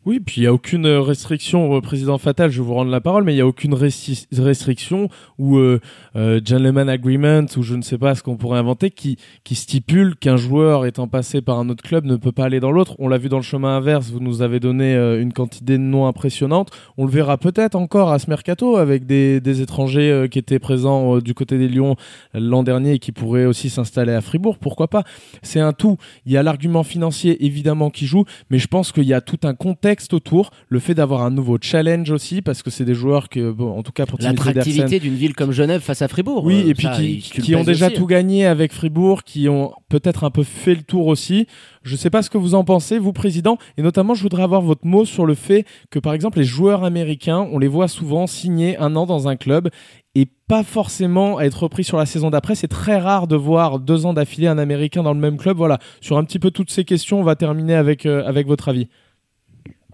Oui, 0.06 0.20
puis 0.20 0.36
il 0.38 0.42
n'y 0.42 0.48
a 0.48 0.54
aucune 0.54 0.86
restriction, 0.86 1.82
président 1.82 2.20
Fatal, 2.20 2.52
je 2.52 2.62
vais 2.62 2.68
vous 2.68 2.76
rendre 2.76 2.92
la 2.92 3.02
parole, 3.02 3.24
mais 3.24 3.34
il 3.34 3.38
n'y 3.38 3.42
a 3.42 3.48
aucune 3.48 3.74
restriction 3.74 5.10
ou 5.40 5.58
euh, 5.58 5.80
euh, 6.16 6.40
gentleman 6.46 6.88
agreement 6.90 7.48
ou 7.58 7.64
je 7.64 7.74
ne 7.74 7.82
sais 7.82 7.98
pas 7.98 8.14
ce 8.14 8.22
qu'on 8.22 8.38
pourrait 8.38 8.60
inventer 8.60 8.92
qui, 8.92 9.18
stipule 9.52 10.16
qu'un 10.16 10.38
joueur 10.38 10.86
étant 10.86 11.08
passé 11.08 11.42
par 11.42 11.58
un 11.58 11.70
autre 11.70 11.84
club 11.84 12.06
ne 12.06 12.18
peut 12.18 12.32
pas 12.32 12.44
aller 12.46 12.60
dans 12.60 12.72
l'autre. 12.72 12.96
On 13.00 13.08
l'a 13.08 13.18
vu 13.18 13.30
dans 13.30 13.38
le 13.38 13.42
chemin 13.44 13.78
inverse, 13.78 14.12
vous 14.12 14.20
nous 14.20 14.44
avez 14.44 14.60
donné 14.60 14.94
euh, 14.94 15.20
une 15.20 15.34
quantité 15.34 15.74
de 15.74 15.78
noms 15.78 16.06
impressionnante. 16.06 16.70
On 16.98 17.06
le 17.06 17.12
verra 17.12 17.40
peut-être 17.40 17.74
encore 17.74 18.12
à 18.12 18.20
ce 18.20 18.30
mercato 18.30 18.78
avec 18.78 19.08
des, 19.08 19.42
des 19.42 19.62
étrangers 19.62 20.12
euh, 20.12 20.28
qui 20.28 20.38
étaient 20.38 20.60
présents 20.60 21.18
du 21.18 21.34
côté 21.34 21.58
des 21.58 21.68
Lions 21.68 21.96
l'an 22.36 22.62
dernier 22.62 22.94
et 22.94 23.00
qui 23.00 23.12
pourraient 23.12 23.48
aussi 23.48 23.72
s'installer 23.72 24.14
à 24.14 24.22
Fribourg. 24.22 24.60
Pourquoi 24.60 24.88
pas? 24.88 25.04
C'est 25.42 25.62
un 25.62 25.74
tout. 25.74 25.98
Il 26.28 26.32
y 26.32 26.38
a 26.38 26.44
l'argument 26.44 26.84
financier 26.84 27.44
évidemment 27.44 27.90
qui 27.90 28.06
joue, 28.06 28.26
mais 28.52 28.60
je 28.60 28.68
pense 28.68 28.92
qu'il 28.92 29.06
y 29.06 29.14
a 29.16 29.22
tout 29.22 29.40
un 29.44 29.56
contexte 29.56 29.95
autour, 30.14 30.52
le 30.70 30.80
fait 30.80 30.94
d'avoir 30.94 31.24
un 31.24 31.32
nouveau 31.32 31.58
challenge 31.62 32.12
aussi, 32.12 32.42
parce 32.42 32.64
que 32.64 32.70
c'est 32.70 32.86
des 32.86 32.94
joueurs 32.94 33.30
que, 33.30 33.52
bon, 33.52 33.78
en 33.78 33.84
tout 33.84 33.92
cas 33.92 34.06
pour 34.06 34.20
l'attractivité 34.22 35.00
d'une 35.00 35.16
ville 35.16 35.34
comme 35.34 35.52
Genève 35.52 35.82
face 35.82 36.02
à 36.02 36.08
Fribourg. 36.08 36.44
Oui, 36.44 36.64
euh, 36.66 36.70
et 36.70 36.74
puis 36.74 37.20
qui, 37.20 37.56
ont 37.56 37.64
déjà 37.64 37.90
tout 37.90 38.06
gagné 38.06 38.46
avec 38.46 38.74
Fribourg, 38.74 39.24
qui 39.24 39.50
ont 39.50 39.74
peut-être 39.90 40.24
un 40.24 40.32
peu 40.32 40.44
fait 40.44 40.76
le 40.76 40.84
tour 40.84 41.08
aussi. 41.08 41.48
Je 41.84 41.94
ne 41.94 41.98
sais 41.98 42.10
pas 42.10 42.22
ce 42.22 42.30
que 42.30 42.38
vous 42.38 42.56
en 42.56 42.64
pensez, 42.64 42.98
vous 42.98 43.14
président, 43.14 43.58
et 43.78 43.82
notamment 43.82 44.14
je 44.14 44.24
voudrais 44.24 44.44
avoir 44.44 44.62
votre 44.62 44.86
mot 44.86 45.06
sur 45.06 45.26
le 45.26 45.36
fait 45.36 45.66
que 45.90 46.00
par 46.00 46.14
exemple 46.14 46.40
les 46.40 46.46
joueurs 46.46 46.84
américains, 46.84 47.48
on 47.52 47.60
les 47.60 47.68
voit 47.68 47.88
souvent 47.88 48.28
signer 48.28 48.78
un 48.78 48.96
an 48.96 49.06
dans 49.06 49.28
un 49.28 49.36
club 49.36 49.70
et 50.16 50.26
pas 50.48 50.64
forcément 50.64 51.42
être 51.42 51.64
repris 51.64 51.84
sur 51.84 51.98
la 51.98 52.06
saison 52.06 52.30
d'après. 52.30 52.56
C'est 52.56 52.70
très 52.70 52.98
rare 52.98 53.28
de 53.28 53.36
voir 53.36 53.80
deux 53.80 54.06
ans 54.06 54.14
d'affilée 54.14 54.48
un 54.48 54.58
Américain 54.58 55.04
dans 55.04 55.14
le 55.14 55.20
même 55.20 55.38
club. 55.38 55.58
Voilà, 55.58 55.78
sur 56.02 56.18
un 56.18 56.24
petit 56.24 56.40
peu 56.40 56.52
toutes 56.52 56.72
ces 56.72 56.86
questions, 56.86 57.20
on 57.20 57.24
va 57.24 57.36
terminer 57.36 57.76
avec, 57.76 58.06
euh, 58.06 58.26
avec 58.26 58.48
votre 58.48 58.70
avis. 58.70 58.88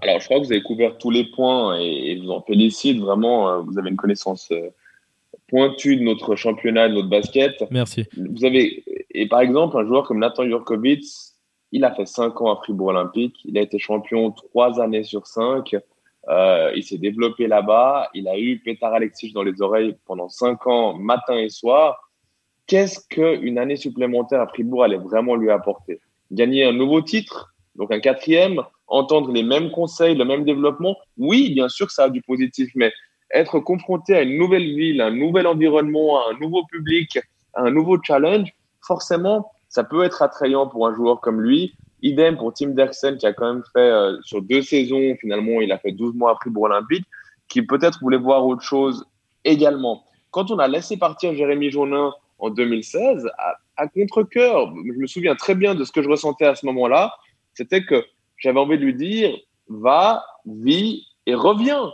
Alors, 0.02 0.20
je 0.20 0.26
crois 0.26 0.40
que 0.40 0.46
vous 0.46 0.52
avez 0.52 0.64
couvert 0.64 0.98
tous 0.98 1.12
les 1.12 1.26
points 1.26 1.78
et, 1.80 2.18
je 2.18 2.24
vous 2.24 2.32
en 2.32 2.42
félicite. 2.42 3.00
Vraiment, 3.00 3.50
euh, 3.50 3.60
vous 3.60 3.78
avez 3.78 3.90
une 3.90 3.98
connaissance 3.98 4.52
euh, 4.52 4.70
pointue 5.48 5.98
de 5.98 6.04
notre 6.04 6.36
championnat, 6.36 6.90
de 6.90 6.96
notre 6.96 7.10
basket. 7.10 7.64
Merci. 7.70 8.06
Vous 8.18 8.44
avez, 8.44 8.84
et 9.12 9.28
par 9.28 9.42
exemple, 9.42 9.78
un 9.78 9.86
joueur 9.86 10.04
comme 10.08 10.20
Nathan 10.20 10.46
Jurkovic, 10.46 11.04
il 11.72 11.86
a 11.86 11.94
fait 11.94 12.08
cinq 12.08 12.42
ans 12.42 12.52
à 12.52 12.56
Fribourg 12.58 12.88
Olympique. 12.88 13.38
Il 13.46 13.58
a 13.58 13.62
été 13.62 13.80
champion 13.80 14.32
trois 14.32 14.82
années 14.82 15.04
sur 15.04 15.28
cinq. 15.28 15.76
Euh, 16.30 16.72
il 16.76 16.84
s'est 16.84 16.98
développé 16.98 17.48
là-bas. 17.48 18.10
Il 18.14 18.28
a 18.28 18.38
eu 18.38 18.60
Petar 18.60 18.94
Alexis 18.94 19.32
dans 19.34 19.44
les 19.44 19.62
oreilles 19.62 19.96
pendant 20.06 20.30
cinq 20.30 20.68
ans, 20.68 20.94
matin 20.96 21.38
et 21.38 21.50
soir. 21.50 22.12
Qu'est-ce 22.68 23.00
qu'une 23.08 23.58
année 23.58 23.76
supplémentaire 23.76 24.42
à 24.42 24.48
Fribourg 24.48 24.84
allait 24.84 24.98
vraiment 24.98 25.36
lui 25.36 25.52
apporter? 25.52 26.00
Gagner 26.32 26.66
un 26.66 26.72
nouveau 26.72 27.02
titre, 27.02 27.54
donc 27.76 27.92
un 27.92 28.00
quatrième, 28.00 28.62
entendre 28.92 29.32
les 29.32 29.44
mêmes 29.44 29.72
conseils, 29.72 30.16
le 30.16 30.26
même 30.26 30.44
développement, 30.44 30.98
oui, 31.18 31.54
bien 31.54 31.70
sûr 31.70 31.90
ça 31.90 32.04
a 32.04 32.10
du 32.10 32.22
positif, 32.22 32.70
mais 32.76 32.92
être 33.34 33.60
confronté 33.60 34.14
à 34.14 34.22
une 34.22 34.38
nouvelle 34.38 34.76
ville, 34.76 35.02
un 35.02 35.12
nouvel 35.12 35.48
environnement, 35.48 36.28
un 36.28 36.38
nouveau 36.40 36.66
public, 36.66 37.18
un 37.56 37.72
nouveau 37.72 37.98
challenge, 38.04 38.54
forcément, 38.82 39.52
ça 39.70 39.86
peut 39.86 40.04
être 40.04 40.22
attrayant 40.22 40.68
pour 40.68 40.86
un 40.88 40.94
joueur 40.94 41.22
comme 41.22 41.42
lui. 41.42 41.74
Idem 42.02 42.36
pour 42.36 42.54
Tim 42.54 42.70
Derksen 42.70 43.18
qui 43.18 43.26
a 43.26 43.32
quand 43.32 43.54
même 43.54 43.64
fait 43.74 43.80
euh, 43.80 44.18
sur 44.24 44.42
deux 44.42 44.62
saisons, 44.62 45.16
finalement, 45.20 45.62
il 45.62 45.72
a 45.72 45.78
fait 45.78 45.92
12 45.92 46.14
mois 46.16 46.32
à 46.32 46.36
Fribourg 46.36 46.64
Olympique, 46.64 47.06
qui 47.48 47.62
peut-être 47.62 48.00
voulait 48.02 48.18
voir 48.18 48.46
autre 48.46 48.64
chose 48.64 49.06
également. 49.46 50.04
Quand 50.32 50.52
on 50.52 50.60
a 50.60 50.68
laissé 50.68 50.98
partir 50.98 51.34
Jérémy 51.34 51.72
Jaunin 51.72 52.12
en 52.40 52.50
2016, 52.50 53.30
à, 53.38 53.56
à 53.78 53.88
contre-coeur, 53.88 54.74
je 54.76 55.00
me 55.00 55.08
souviens 55.08 55.36
très 55.36 55.56
bien 55.56 55.76
de 55.76 55.84
ce 55.86 55.92
que 55.92 56.02
je 56.02 56.10
ressentais 56.10 56.46
à 56.46 56.56
ce 56.56 56.66
moment-là, 56.66 57.14
c'était 57.54 57.84
que 57.86 58.04
j'avais 58.42 58.60
envie 58.60 58.78
de 58.78 58.84
lui 58.84 58.96
dire 58.96 59.38
va, 59.70 60.26
vis 60.46 61.08
et 61.26 61.36
reviens. 61.36 61.92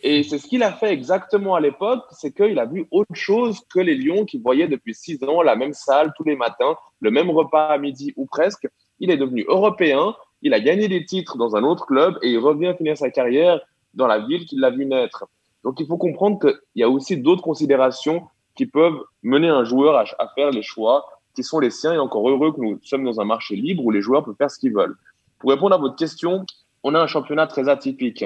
Et 0.00 0.24
c'est 0.24 0.38
ce 0.38 0.48
qu'il 0.48 0.64
a 0.64 0.72
fait 0.72 0.92
exactement 0.92 1.54
à 1.54 1.60
l'époque, 1.60 2.02
c'est 2.10 2.34
qu'il 2.34 2.58
a 2.58 2.64
vu 2.64 2.86
autre 2.90 3.14
chose 3.14 3.60
que 3.72 3.78
les 3.78 3.94
Lions 3.94 4.24
qui 4.24 4.38
voyaient 4.38 4.66
depuis 4.66 4.94
six 4.94 5.22
ans 5.22 5.42
la 5.42 5.54
même 5.54 5.74
salle 5.74 6.12
tous 6.16 6.24
les 6.24 6.34
matins, 6.34 6.76
le 7.00 7.12
même 7.12 7.30
repas 7.30 7.66
à 7.66 7.78
midi 7.78 8.12
ou 8.16 8.26
presque. 8.26 8.66
Il 8.98 9.10
est 9.10 9.16
devenu 9.16 9.44
européen, 9.46 10.16
il 10.40 10.54
a 10.54 10.60
gagné 10.60 10.88
des 10.88 11.04
titres 11.04 11.36
dans 11.36 11.54
un 11.54 11.62
autre 11.62 11.86
club 11.86 12.18
et 12.22 12.30
il 12.30 12.38
revient 12.38 12.74
finir 12.76 12.96
sa 12.96 13.10
carrière 13.10 13.60
dans 13.94 14.08
la 14.08 14.18
ville 14.18 14.44
qui 14.46 14.56
l'a 14.56 14.70
vu 14.70 14.86
naître. 14.86 15.26
Donc 15.62 15.78
il 15.78 15.86
faut 15.86 15.98
comprendre 15.98 16.40
qu'il 16.40 16.58
y 16.74 16.82
a 16.82 16.88
aussi 16.88 17.16
d'autres 17.16 17.42
considérations 17.42 18.26
qui 18.56 18.66
peuvent 18.66 19.00
mener 19.22 19.48
un 19.48 19.62
joueur 19.62 19.96
à 19.96 20.28
faire 20.34 20.50
les 20.50 20.62
choix 20.62 21.06
qui 21.34 21.44
sont 21.44 21.60
les 21.60 21.70
siens 21.70 21.94
et 21.94 21.98
encore 21.98 22.28
heureux 22.28 22.52
que 22.52 22.60
nous 22.60 22.78
sommes 22.82 23.04
dans 23.04 23.20
un 23.20 23.24
marché 23.24 23.54
libre 23.56 23.84
où 23.84 23.90
les 23.90 24.02
joueurs 24.02 24.24
peuvent 24.24 24.36
faire 24.36 24.50
ce 24.50 24.58
qu'ils 24.58 24.74
veulent. 24.74 24.96
Pour 25.42 25.50
répondre 25.50 25.74
à 25.74 25.78
votre 25.78 25.96
question, 25.96 26.46
on 26.84 26.94
a 26.94 27.00
un 27.00 27.08
championnat 27.08 27.48
très 27.48 27.68
atypique. 27.68 28.24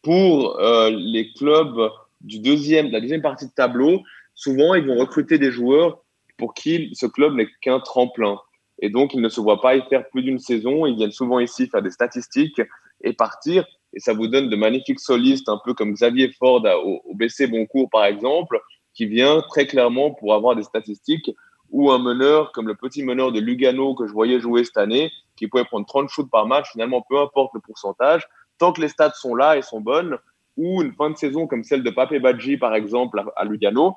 Pour 0.00 0.58
euh, 0.60 0.88
les 0.90 1.30
clubs 1.34 1.90
du 2.22 2.38
deuxième, 2.38 2.88
de 2.88 2.92
la 2.94 3.02
deuxième 3.02 3.20
partie 3.20 3.46
de 3.46 3.52
tableau, 3.52 4.00
souvent 4.34 4.74
ils 4.74 4.86
vont 4.86 4.96
recruter 4.96 5.38
des 5.38 5.50
joueurs 5.50 6.02
pour 6.38 6.54
qui 6.54 6.90
ce 6.94 7.04
club 7.04 7.34
n'est 7.34 7.48
qu'un 7.60 7.80
tremplin. 7.80 8.38
Et 8.78 8.88
donc, 8.88 9.12
ils 9.12 9.20
ne 9.20 9.28
se 9.28 9.42
voient 9.42 9.60
pas 9.60 9.76
y 9.76 9.82
faire 9.90 10.08
plus 10.08 10.22
d'une 10.22 10.38
saison. 10.38 10.86
Ils 10.86 10.96
viennent 10.96 11.12
souvent 11.12 11.38
ici 11.38 11.68
faire 11.68 11.82
des 11.82 11.90
statistiques 11.90 12.62
et 13.02 13.12
partir. 13.12 13.66
Et 13.92 14.00
ça 14.00 14.14
vous 14.14 14.26
donne 14.26 14.48
de 14.48 14.56
magnifiques 14.56 15.00
solistes, 15.00 15.50
un 15.50 15.60
peu 15.62 15.74
comme 15.74 15.92
Xavier 15.92 16.32
Ford 16.32 16.64
au, 16.82 17.02
au 17.04 17.14
BC 17.14 17.46
Boncourt, 17.46 17.90
par 17.90 18.06
exemple, 18.06 18.58
qui 18.94 19.04
vient 19.04 19.42
très 19.50 19.66
clairement 19.66 20.12
pour 20.12 20.32
avoir 20.32 20.56
des 20.56 20.62
statistiques 20.62 21.30
ou 21.74 21.90
un 21.90 21.98
meneur 21.98 22.52
comme 22.52 22.68
le 22.68 22.76
petit 22.76 23.02
meneur 23.02 23.32
de 23.32 23.40
Lugano 23.40 23.96
que 23.96 24.06
je 24.06 24.12
voyais 24.12 24.38
jouer 24.38 24.62
cette 24.62 24.76
année, 24.76 25.10
qui 25.34 25.48
pouvait 25.48 25.64
prendre 25.64 25.84
30 25.84 26.08
shoots 26.08 26.30
par 26.30 26.46
match, 26.46 26.70
finalement, 26.70 27.02
peu 27.02 27.18
importe 27.18 27.52
le 27.52 27.60
pourcentage, 27.60 28.28
tant 28.58 28.72
que 28.72 28.80
les 28.80 28.86
stats 28.86 29.14
sont 29.14 29.34
là 29.34 29.56
et 29.56 29.62
sont 29.62 29.80
bonnes, 29.80 30.16
ou 30.56 30.82
une 30.82 30.92
fin 30.92 31.10
de 31.10 31.16
saison 31.16 31.48
comme 31.48 31.64
celle 31.64 31.82
de 31.82 31.90
Pape 31.90 32.14
Badji, 32.14 32.58
par 32.58 32.76
exemple, 32.76 33.20
à, 33.34 33.44
Lugano, 33.44 33.96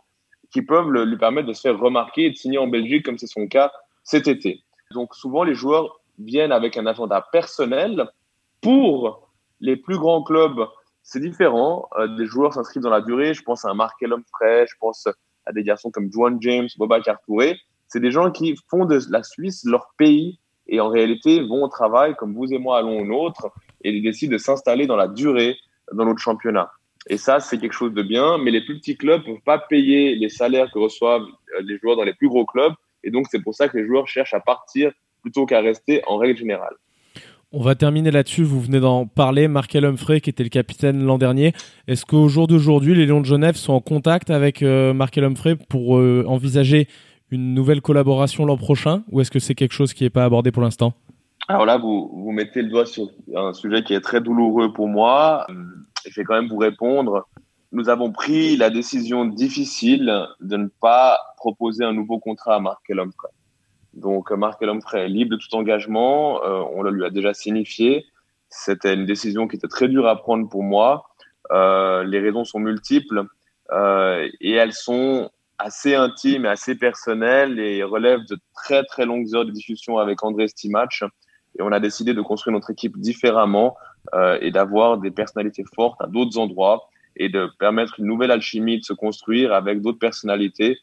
qui 0.50 0.64
peuvent 0.64 0.90
lui 0.90 1.18
permettre 1.18 1.48
de 1.48 1.54
se 1.54 1.62
faire 1.62 1.78
remarquer 1.78 2.26
et 2.26 2.32
de 2.32 2.36
signer 2.36 2.58
en 2.58 2.66
Belgique, 2.66 3.06
comme 3.06 3.20
c'est 3.20 3.28
son 3.28 3.48
cas 3.48 3.72
cet 4.04 4.28
été. 4.28 4.64
Donc, 4.92 5.14
souvent, 5.14 5.44
les 5.44 5.54
joueurs 5.54 6.02
viennent 6.18 6.52
avec 6.52 6.78
un 6.78 6.88
agenda 6.88 7.28
personnel. 7.32 8.10
Pour 8.60 9.30
les 9.60 9.76
plus 9.76 10.00
grands 10.00 10.24
clubs, 10.24 10.66
c'est 11.04 11.20
différent. 11.20 11.88
Euh, 12.00 12.08
des 12.08 12.26
joueurs 12.26 12.56
s'inscrivent 12.56 12.82
dans 12.82 12.90
la 12.90 13.02
durée. 13.02 13.36
Je 13.36 13.44
pense 13.44 13.66
à 13.66 13.70
un 13.70 13.76
Mark 13.76 14.04
Fray, 14.32 14.66
je 14.66 14.76
pense 14.80 15.08
à 15.48 15.54
des 15.54 15.64
garçons 15.64 15.92
comme 15.92 16.12
Juan 16.12 16.38
James, 16.42 16.68
Boba 16.78 17.00
Touré. 17.26 17.58
C'est 17.88 18.00
des 18.00 18.12
gens 18.12 18.32
qui 18.32 18.56
font 18.70 18.86
de 18.86 19.00
la 19.10 19.24
Suisse 19.24 19.64
leur 19.66 19.94
pays 19.98 20.40
et 20.68 20.80
en 20.80 20.90
réalité 20.90 21.42
vont 21.42 21.64
au 21.64 21.68
travail 21.70 22.16
comme 22.16 22.34
vous 22.34 22.52
et 22.54 22.58
moi 22.58 22.80
allons 22.80 23.00
au 23.00 23.06
nôtre 23.06 23.48
et 23.84 23.92
ils 23.92 24.04
décident 24.04 24.34
de 24.34 24.38
s'installer 24.38 24.88
dans 24.88 24.98
la 24.98 25.08
durée 25.08 25.58
dans 25.94 26.06
notre 26.06 26.20
championnat. 26.20 26.70
Et 27.10 27.18
ça, 27.18 27.40
c'est 27.40 27.58
quelque 27.58 27.74
chose 27.74 27.94
de 27.94 28.04
bien, 28.04 28.38
mais 28.38 28.52
les 28.52 28.62
plus 28.62 28.78
petits 28.80 28.98
clubs 28.98 29.22
ne 29.22 29.34
peuvent 29.34 29.44
pas 29.44 29.60
payer 29.60 30.16
les 30.16 30.30
salaires 30.30 30.70
que 30.74 30.80
reçoivent 30.80 31.26
euh, 31.56 31.62
les 31.62 31.78
joueurs 31.78 31.96
dans 31.96 32.04
les 32.04 32.14
plus 32.14 32.28
gros 32.28 32.46
clubs. 32.46 32.74
Et 33.04 33.12
donc, 33.12 33.28
c'est 33.32 33.42
pour 33.42 33.56
ça 33.56 33.70
que 33.70 33.78
les 33.78 33.86
joueurs 33.86 34.08
cherchent 34.08 34.34
à 34.34 34.42
partir 34.42 34.92
plutôt 35.22 35.46
qu'à 35.46 35.62
rester 35.62 36.02
en 36.08 36.18
règle 36.18 36.38
générale. 36.38 36.76
On 37.54 37.62
va 37.62 37.76
terminer 37.76 38.12
là-dessus. 38.12 38.44
Vous 38.44 38.60
venez 38.60 38.82
d'en 38.82 39.06
parler. 39.06 39.48
Markel 39.48 39.86
Humphrey, 39.86 40.20
qui 40.20 40.30
était 40.30 40.44
le 40.44 40.50
capitaine 40.50 41.02
l'an 41.06 41.18
dernier. 41.18 41.54
Est-ce 41.88 42.06
qu'au 42.06 42.28
jour 42.28 42.46
d'aujourd'hui, 42.46 42.94
les 42.94 43.06
Lions 43.06 43.22
de 43.22 43.26
Genève 43.26 43.56
sont 43.56 43.72
en 43.72 43.80
contact 43.80 44.30
avec 44.30 44.62
euh, 44.62 44.94
Markel 44.94 45.24
Humphrey 45.24 45.56
pour 45.56 45.98
euh, 45.98 46.26
envisager 46.28 46.90
une 47.32 47.54
nouvelle 47.54 47.80
collaboration 47.80 48.44
l'an 48.44 48.58
prochain? 48.58 49.04
Ou 49.12 49.22
est-ce 49.22 49.32
que 49.32 49.40
c'est 49.40 49.56
quelque 49.56 49.72
chose 49.72 49.94
qui 49.94 50.04
n'est 50.04 50.10
pas 50.10 50.26
abordé 50.26 50.52
pour 50.52 50.62
l'instant? 50.62 50.94
Alors 51.48 51.66
là, 51.66 51.78
vous, 51.78 52.12
vous 52.14 52.32
mettez 52.34 52.62
le 52.62 52.68
doigt 52.68 52.86
sur 52.86 53.12
un 53.34 53.54
sujet 53.54 53.82
qui 53.82 53.94
est 53.94 54.02
très 54.02 54.20
douloureux 54.20 54.74
pour 54.74 54.90
moi. 54.90 55.48
Je 56.06 56.20
vais 56.20 56.26
quand 56.26 56.36
même 56.36 56.50
vous 56.50 56.58
répondre. 56.58 57.30
Nous 57.72 57.88
avons 57.88 58.12
pris 58.12 58.58
la 58.58 58.70
décision 58.70 59.24
difficile 59.24 60.28
de 60.42 60.58
ne 60.58 60.68
pas 60.82 61.18
proposer 61.38 61.86
un 61.86 61.94
nouveau 61.94 62.20
contrat 62.20 62.56
à 62.56 62.60
Markel 62.60 63.00
Humphrey. 63.00 63.30
Donc 63.98 64.32
Marc 64.32 64.62
Humphrey 64.62 65.06
est 65.06 65.10
libre 65.10 65.32
de 65.32 65.38
tout 65.38 65.54
engagement, 65.56 66.44
euh, 66.44 66.62
on 66.74 66.84
le 66.84 66.92
lui 66.92 67.04
a 67.04 67.10
déjà 67.10 67.34
signifié. 67.34 68.06
C'était 68.50 68.94
une 68.94 69.06
décision 69.06 69.48
qui 69.48 69.56
était 69.56 69.68
très 69.68 69.88
dure 69.88 70.08
à 70.08 70.16
prendre 70.16 70.48
pour 70.48 70.64
moi. 70.64 71.10
Euh, 71.52 72.04
les 72.04 72.20
raisons 72.20 72.46
sont 72.46 72.60
multiples 72.60 73.26
euh, 73.72 74.30
et 74.40 74.52
elles 74.54 74.74
sont 74.74 75.30
assez 75.58 75.96
intime 75.96 76.46
et 76.46 76.50
assez 76.50 76.76
personnel 76.76 77.60
et 77.60 77.84
relève 77.84 78.20
de 78.30 78.38
très 78.54 78.84
très 78.84 79.06
longues 79.06 79.34
heures 79.34 79.46
de 79.46 79.52
discussion 79.52 79.98
avec 79.98 80.24
André 80.24 80.48
Stimach. 80.48 81.04
Et 81.58 81.64
on 81.64 81.72
a 81.72 81.80
décidé 81.80 82.14
de 82.14 82.22
construire 82.22 82.54
notre 82.54 82.70
équipe 82.70 82.98
différemment 83.00 83.76
euh, 84.14 84.38
et 84.42 84.52
d'avoir 84.52 85.00
des 85.00 85.12
personnalités 85.12 85.66
fortes 85.76 86.00
à 86.02 86.08
d'autres 86.08 86.38
endroits 86.38 86.88
et 87.16 87.30
de 87.30 87.50
permettre 87.58 88.00
une 88.00 88.06
nouvelle 88.06 88.30
alchimie 88.30 88.80
de 88.80 88.84
se 88.84 88.94
construire 88.94 89.54
avec 89.54 89.82
d'autres 89.82 89.98
personnalités. 89.98 90.78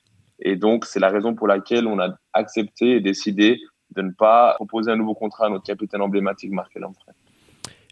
Et 0.44 0.56
donc, 0.56 0.84
c'est 0.84 1.00
la 1.00 1.08
raison 1.08 1.34
pour 1.34 1.48
laquelle 1.48 1.86
on 1.86 1.98
a 1.98 2.16
accepté 2.34 2.96
et 2.96 3.00
décidé 3.00 3.58
de 3.90 4.02
ne 4.02 4.12
pas 4.12 4.54
proposer 4.56 4.90
un 4.90 4.96
nouveau 4.96 5.14
contrat 5.14 5.46
à 5.46 5.48
notre 5.48 5.64
capitaine 5.64 6.02
emblématique, 6.02 6.52
Marc 6.52 6.74
Lanfray. 6.74 7.13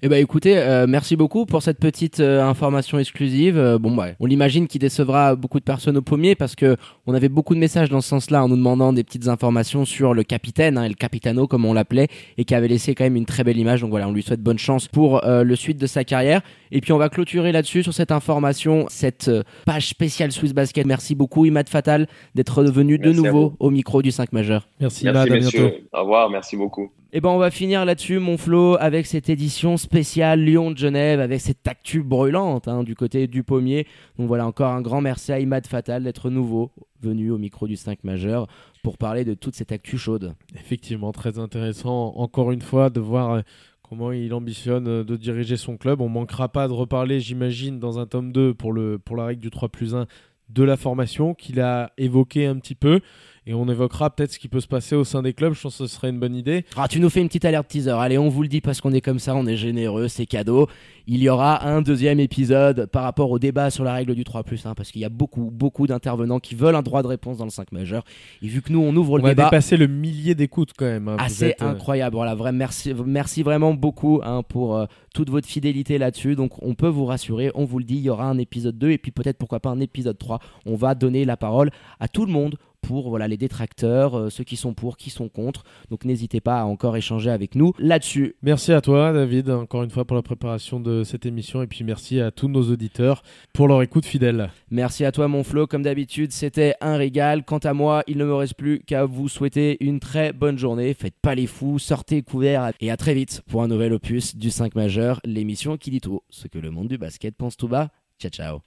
Eh 0.04 0.08
ben 0.08 0.20
écoutez, 0.20 0.58
euh, 0.58 0.86
merci 0.88 1.14
beaucoup 1.14 1.46
pour 1.46 1.62
cette 1.62 1.78
petite 1.78 2.18
euh, 2.18 2.42
information 2.42 2.98
exclusive. 2.98 3.56
Euh, 3.56 3.78
bon 3.78 3.94
bah, 3.94 4.08
on 4.18 4.26
l'imagine 4.26 4.66
qu'il 4.66 4.80
décevra 4.80 5.36
beaucoup 5.36 5.60
de 5.60 5.64
personnes 5.64 5.96
au 5.96 6.02
pommier 6.02 6.34
parce 6.34 6.56
que 6.56 6.76
on 7.06 7.14
avait 7.14 7.28
beaucoup 7.28 7.54
de 7.54 7.60
messages 7.60 7.88
dans 7.88 8.00
ce 8.00 8.08
sens-là 8.08 8.42
en 8.42 8.48
nous 8.48 8.56
demandant 8.56 8.92
des 8.92 9.04
petites 9.04 9.28
informations 9.28 9.84
sur 9.84 10.12
le 10.12 10.24
capitaine, 10.24 10.76
hein, 10.76 10.88
le 10.88 10.94
capitano 10.94 11.46
comme 11.46 11.64
on 11.64 11.72
l'appelait, 11.72 12.08
et 12.36 12.44
qui 12.44 12.52
avait 12.52 12.66
laissé 12.66 12.96
quand 12.96 13.04
même 13.04 13.14
une 13.14 13.26
très 13.26 13.44
belle 13.44 13.58
image. 13.58 13.82
Donc 13.82 13.90
voilà, 13.90 14.08
on 14.08 14.12
lui 14.12 14.24
souhaite 14.24 14.42
bonne 14.42 14.58
chance 14.58 14.88
pour 14.88 15.22
le 15.24 15.54
suite 15.54 15.78
de 15.78 15.86
sa 15.86 16.02
carrière. 16.02 16.40
Et 16.72 16.80
puis 16.80 16.92
on 16.92 16.98
va 16.98 17.08
clôturer 17.08 17.52
là-dessus 17.52 17.84
sur 17.84 17.94
cette 17.94 18.10
information, 18.10 18.86
cette 18.88 19.30
page 19.66 19.86
spéciale 19.86 20.32
Swiss 20.32 20.52
Basket. 20.52 20.84
Merci 20.84 21.14
beaucoup 21.14 21.46
Imad 21.46 21.68
Fatal 21.68 22.08
d'être 22.34 22.64
venu 22.64 22.98
de 22.98 23.12
nouveau 23.12 23.54
au 23.60 23.70
micro 23.70 24.02
du 24.02 24.10
5 24.10 24.32
majeur. 24.32 24.66
Merci, 24.80 25.04
Imad, 25.04 25.16
à 25.16 25.26
bientôt. 25.26 25.70
Au 25.92 26.00
revoir, 26.00 26.28
merci 26.28 26.56
beaucoup. 26.56 26.90
Et 27.14 27.18
eh 27.18 27.20
ben 27.20 27.28
on 27.28 27.36
va 27.36 27.50
finir 27.50 27.84
là-dessus, 27.84 28.20
mon 28.20 28.38
Flo, 28.38 28.78
avec 28.80 29.04
cette 29.04 29.28
édition 29.28 29.76
spéciale 29.76 30.40
Lyon 30.40 30.70
de 30.70 30.78
Genève, 30.78 31.20
avec 31.20 31.42
cette 31.42 31.68
actu 31.68 32.02
brûlante 32.02 32.68
hein, 32.68 32.84
du 32.84 32.94
côté 32.94 33.26
du 33.26 33.42
pommier. 33.42 33.86
Donc 34.18 34.28
voilà, 34.28 34.46
encore 34.46 34.70
un 34.70 34.80
grand 34.80 35.02
merci 35.02 35.30
à 35.30 35.38
Imad 35.38 35.66
Fatal 35.66 36.04
d'être 36.04 36.30
nouveau 36.30 36.70
venu 37.02 37.30
au 37.30 37.36
micro 37.36 37.66
du 37.66 37.76
5 37.76 38.02
majeur 38.04 38.46
pour 38.82 38.96
parler 38.96 39.26
de 39.26 39.34
toute 39.34 39.54
cette 39.54 39.72
actu 39.72 39.98
chaude. 39.98 40.34
Effectivement, 40.54 41.12
très 41.12 41.38
intéressant, 41.38 42.14
encore 42.16 42.50
une 42.50 42.62
fois, 42.62 42.88
de 42.88 43.00
voir 43.00 43.32
euh, 43.32 43.40
comment 43.82 44.10
il 44.10 44.32
ambitionne 44.32 44.88
euh, 44.88 45.04
de 45.04 45.16
diriger 45.16 45.58
son 45.58 45.76
club. 45.76 46.00
On 46.00 46.08
manquera 46.08 46.48
pas 46.48 46.66
de 46.66 46.72
reparler, 46.72 47.20
j'imagine, 47.20 47.78
dans 47.78 47.98
un 47.98 48.06
tome 48.06 48.32
2 48.32 48.54
pour, 48.54 48.72
le, 48.72 48.98
pour 48.98 49.16
la 49.16 49.26
règle 49.26 49.42
du 49.42 49.50
3 49.50 49.68
plus 49.68 49.94
1 49.94 50.06
de 50.48 50.62
la 50.62 50.78
formation 50.78 51.34
qu'il 51.34 51.60
a 51.60 51.92
évoqué 51.98 52.46
un 52.46 52.56
petit 52.56 52.74
peu 52.74 53.00
et 53.46 53.54
on 53.54 53.68
évoquera 53.68 54.10
peut-être 54.10 54.32
ce 54.32 54.38
qui 54.38 54.46
peut 54.46 54.60
se 54.60 54.68
passer 54.68 54.94
au 54.94 55.02
sein 55.02 55.22
des 55.22 55.32
clubs. 55.32 55.52
Je 55.52 55.62
pense 55.62 55.78
que 55.78 55.86
ce 55.86 55.92
serait 55.92 56.10
une 56.10 56.20
bonne 56.20 56.36
idée. 56.36 56.64
Ah, 56.76 56.86
tu 56.86 57.00
nous 57.00 57.10
fais 57.10 57.20
une 57.20 57.26
petite 57.26 57.44
alerte 57.44 57.66
teaser. 57.66 57.90
Allez, 57.90 58.16
on 58.16 58.28
vous 58.28 58.42
le 58.42 58.48
dit 58.48 58.60
parce 58.60 58.80
qu'on 58.80 58.92
est 58.92 59.00
comme 59.00 59.18
ça, 59.18 59.34
on 59.34 59.46
est 59.46 59.56
généreux, 59.56 60.06
c'est 60.06 60.26
cadeau. 60.26 60.68
Il 61.08 61.20
y 61.20 61.28
aura 61.28 61.66
un 61.66 61.82
deuxième 61.82 62.20
épisode 62.20 62.86
par 62.86 63.02
rapport 63.02 63.32
au 63.32 63.40
débat 63.40 63.70
sur 63.70 63.82
la 63.82 63.94
règle 63.94 64.14
du 64.14 64.22
3 64.22 64.44
plus 64.44 64.64
1 64.64 64.74
parce 64.74 64.92
qu'il 64.92 65.02
y 65.02 65.04
a 65.04 65.08
beaucoup, 65.08 65.50
beaucoup 65.52 65.88
d'intervenants 65.88 66.38
qui 66.38 66.54
veulent 66.54 66.76
un 66.76 66.82
droit 66.82 67.02
de 67.02 67.08
réponse 67.08 67.38
dans 67.38 67.44
le 67.44 67.50
5 67.50 67.72
majeur. 67.72 68.04
Et 68.42 68.46
vu 68.46 68.62
que 68.62 68.72
nous, 68.72 68.80
on 68.80 68.94
ouvre 68.94 69.18
le 69.18 69.24
débat. 69.24 69.42
On 69.42 69.44
va 69.46 69.50
dépasser 69.50 69.76
le 69.76 69.88
millier 69.88 70.36
d'écoutes 70.36 70.72
quand 70.76 70.84
même. 70.84 71.08
Hein. 71.08 71.16
Assez 71.18 71.56
euh, 71.60 71.70
incroyable. 71.70 72.14
Voilà, 72.14 72.36
merci, 72.52 72.94
merci 73.04 73.42
vraiment 73.42 73.74
beaucoup 73.74 74.20
hein, 74.22 74.42
pour 74.48 74.76
euh, 74.76 74.86
toute 75.12 75.30
votre 75.30 75.48
fidélité 75.48 75.98
là-dessus. 75.98 76.36
Donc, 76.36 76.62
on 76.62 76.74
peut 76.74 76.86
vous 76.86 77.06
rassurer, 77.06 77.50
on 77.56 77.64
vous 77.64 77.80
le 77.80 77.84
dit, 77.84 77.96
il 77.96 78.02
y 78.02 78.10
aura 78.10 78.26
un 78.26 78.38
épisode 78.38 78.78
2 78.78 78.92
et 78.92 78.98
puis 78.98 79.10
peut-être 79.10 79.38
pourquoi 79.38 79.58
pas 79.58 79.70
un 79.70 79.80
épisode 79.80 80.16
3. 80.16 80.38
On 80.66 80.76
va 80.76 80.94
donner 80.94 81.24
la 81.24 81.36
parole 81.36 81.72
à 81.98 82.06
tout 82.06 82.24
le 82.24 82.32
monde 82.32 82.54
pour 82.82 83.08
voilà, 83.08 83.28
les 83.28 83.36
détracteurs, 83.36 84.18
euh, 84.18 84.30
ceux 84.30 84.44
qui 84.44 84.56
sont 84.56 84.74
pour, 84.74 84.96
qui 84.96 85.10
sont 85.10 85.28
contre. 85.28 85.64
Donc 85.90 86.04
n'hésitez 86.04 86.40
pas 86.40 86.60
à 86.60 86.64
encore 86.64 86.96
échanger 86.96 87.30
avec 87.30 87.54
nous 87.54 87.72
là-dessus. 87.78 88.36
Merci 88.42 88.72
à 88.72 88.80
toi 88.80 89.12
David, 89.12 89.50
encore 89.50 89.82
une 89.82 89.90
fois 89.90 90.04
pour 90.04 90.16
la 90.16 90.22
préparation 90.22 90.80
de 90.80 91.04
cette 91.04 91.24
émission 91.24 91.62
et 91.62 91.66
puis 91.66 91.84
merci 91.84 92.20
à 92.20 92.30
tous 92.30 92.48
nos 92.48 92.70
auditeurs 92.70 93.22
pour 93.52 93.68
leur 93.68 93.82
écoute 93.82 94.04
fidèle. 94.04 94.50
Merci 94.70 95.04
à 95.04 95.12
toi 95.12 95.28
mon 95.28 95.44
Flo, 95.44 95.66
comme 95.66 95.82
d'habitude 95.82 96.32
c'était 96.32 96.74
un 96.80 96.96
régal. 96.96 97.44
Quant 97.44 97.58
à 97.58 97.72
moi, 97.72 98.02
il 98.06 98.18
ne 98.18 98.24
me 98.24 98.34
reste 98.34 98.54
plus 98.54 98.80
qu'à 98.80 99.04
vous 99.04 99.28
souhaiter 99.28 99.76
une 99.80 100.00
très 100.00 100.32
bonne 100.32 100.58
journée. 100.58 100.94
Faites 100.94 101.18
pas 101.22 101.34
les 101.34 101.46
fous, 101.46 101.78
sortez 101.78 102.22
couverts 102.22 102.72
et 102.80 102.90
à 102.90 102.96
très 102.96 103.14
vite 103.14 103.42
pour 103.48 103.62
un 103.62 103.68
nouvel 103.68 103.92
opus 103.92 104.36
du 104.36 104.50
5 104.50 104.74
majeur, 104.74 105.20
l'émission 105.24 105.76
qui 105.76 105.90
dit 105.90 106.00
tout 106.00 106.22
ce 106.28 106.48
que 106.48 106.58
le 106.58 106.70
monde 106.70 106.88
du 106.88 106.98
basket 106.98 107.34
pense 107.36 107.56
tout 107.56 107.68
bas. 107.68 107.88
Ciao 108.18 108.30
ciao. 108.30 108.60